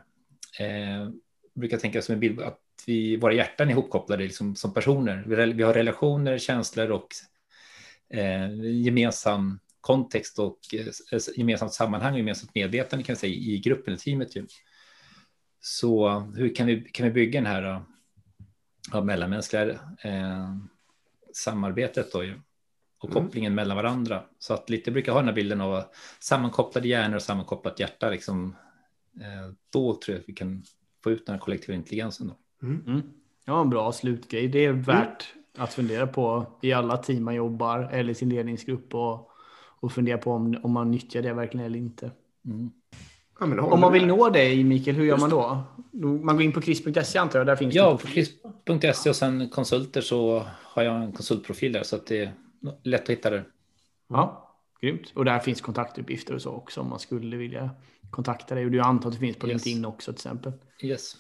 [0.61, 1.09] eh,
[1.55, 5.25] brukar tänka som en bild att vi, våra hjärtan är ihopkopplade liksom, som personer.
[5.27, 7.09] Vi, vi har relationer, känslor och
[8.11, 13.95] eh, gemensam kontext och eh, gemensamt sammanhang och gemensamt medvetande kan jag säga i gruppen,
[13.95, 14.37] i teamet.
[14.37, 14.47] Ju.
[15.61, 17.83] Så hur kan vi, kan vi bygga den här
[18.93, 19.71] ja, mellanmänskliga
[20.03, 20.57] eh,
[21.35, 22.41] samarbetet då ju,
[22.99, 23.23] och mm.
[23.23, 23.55] kopplingen mm.
[23.57, 24.23] mellan varandra.
[24.39, 25.85] Så att lite brukar ha den här bilden av
[26.21, 28.11] sammankopplade hjärnor och sammankopplat hjärta.
[28.11, 28.57] Liksom,
[29.21, 30.65] eh, då tror jag att vi kan
[31.05, 32.27] få ut den här kollektiva intelligensen.
[32.27, 32.67] Då.
[32.67, 32.83] Mm.
[32.87, 33.03] Mm.
[33.45, 34.49] Ja, en bra slutgrej.
[34.49, 39.31] Det är värt att fundera på i alla team man jobbar eller sin ledningsgrupp och
[39.81, 42.11] och fundera på om, om man nyttjar det verkligen eller inte.
[42.45, 42.71] Mm.
[43.41, 45.63] Ja, om man vill nå dig, Mikael, hur gör man då?
[46.23, 50.01] Man går in på kris.se antar jag, där finns Ja, på kris.se och sen konsulter
[50.01, 52.33] så har jag en konsultprofil där så att det är
[52.83, 53.45] lätt att hitta där.
[54.09, 55.13] Ja, grymt.
[55.15, 57.71] Och där finns kontaktuppgifter och så också om man skulle vilja
[58.11, 58.65] kontakta dig.
[58.65, 59.67] Och du antar att det finns på yes.
[59.67, 60.53] LinkedIn också till exempel.
[60.83, 61.17] Yes.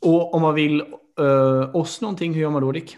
[0.00, 0.80] Och om man vill
[1.20, 2.96] uh, oss någonting, hur gör man då Dick?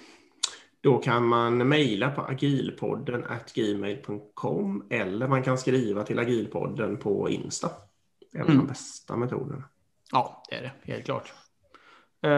[0.87, 3.25] Då kan man mejla på agilpodden
[3.55, 7.71] gmail.com eller man kan skriva till agilpodden på Insta.
[8.33, 8.59] Det är mm.
[8.59, 9.65] de bästa metoderna.
[10.13, 10.93] Ja, det är det.
[10.93, 11.33] Helt klart.
[12.27, 12.33] Uh,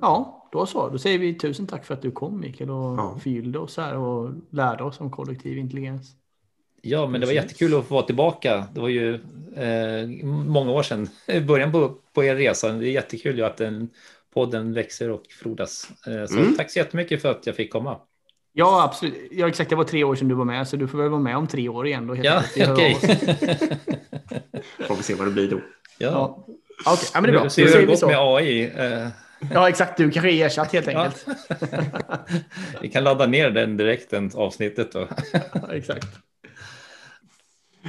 [0.00, 0.88] ja, då så.
[0.88, 3.18] Då säger vi tusen tack för att du kom Mikael och ja.
[3.22, 6.16] förgyllde oss här och lärde oss om kollektiv intelligens.
[6.82, 8.66] Ja, men det var jättekul att få vara tillbaka.
[8.74, 9.14] Det var ju
[9.56, 11.08] eh, många år sedan,
[11.46, 12.72] början på, på er resa.
[12.72, 13.90] Det är jättekul att den
[14.34, 15.88] podden växer och frodas.
[16.06, 16.56] Eh, så mm.
[16.56, 17.98] tack så jättemycket för att jag fick komma.
[18.52, 19.28] Ja, absolut.
[19.30, 19.70] Ja, exakt.
[19.70, 21.46] Det var tre år sedan du var med, så du får väl vara med om
[21.46, 22.06] tre år igen.
[22.06, 22.72] Då, ja, okej.
[22.72, 23.16] Okay.
[24.88, 25.60] får vi se vad det blir då.
[25.98, 26.08] Ja.
[26.08, 26.44] ja.
[26.46, 27.06] Okej, okay.
[27.14, 27.50] ja, men det är bra.
[27.50, 28.66] Se hur det gått med AI.
[28.66, 29.08] Uh...
[29.52, 29.96] Ja, exakt.
[29.96, 31.26] Du kanske är ersatt helt enkelt.
[32.80, 34.92] vi kan ladda ner den direkt, den avsnittet.
[34.92, 35.08] Då.
[35.32, 36.06] ja, exakt.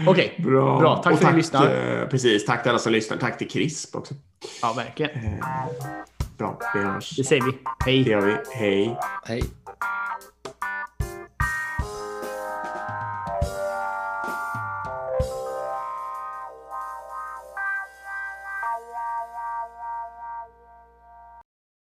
[0.08, 0.46] Okej, okay.
[0.46, 0.80] bra.
[0.80, 1.04] bra.
[1.04, 2.02] Tack och för att ni lyssnade.
[2.02, 3.18] Eh, precis, tack till alla som lyssnar.
[3.18, 4.14] Tack till CRISP också.
[4.62, 5.12] Ja, verkligen.
[6.44, 7.16] Bra, vi hörs.
[7.18, 7.52] Det säger vi.
[7.86, 8.04] Hej.
[8.04, 8.36] Det gör vi.
[8.54, 8.98] Hej.
[9.26, 9.44] Hej.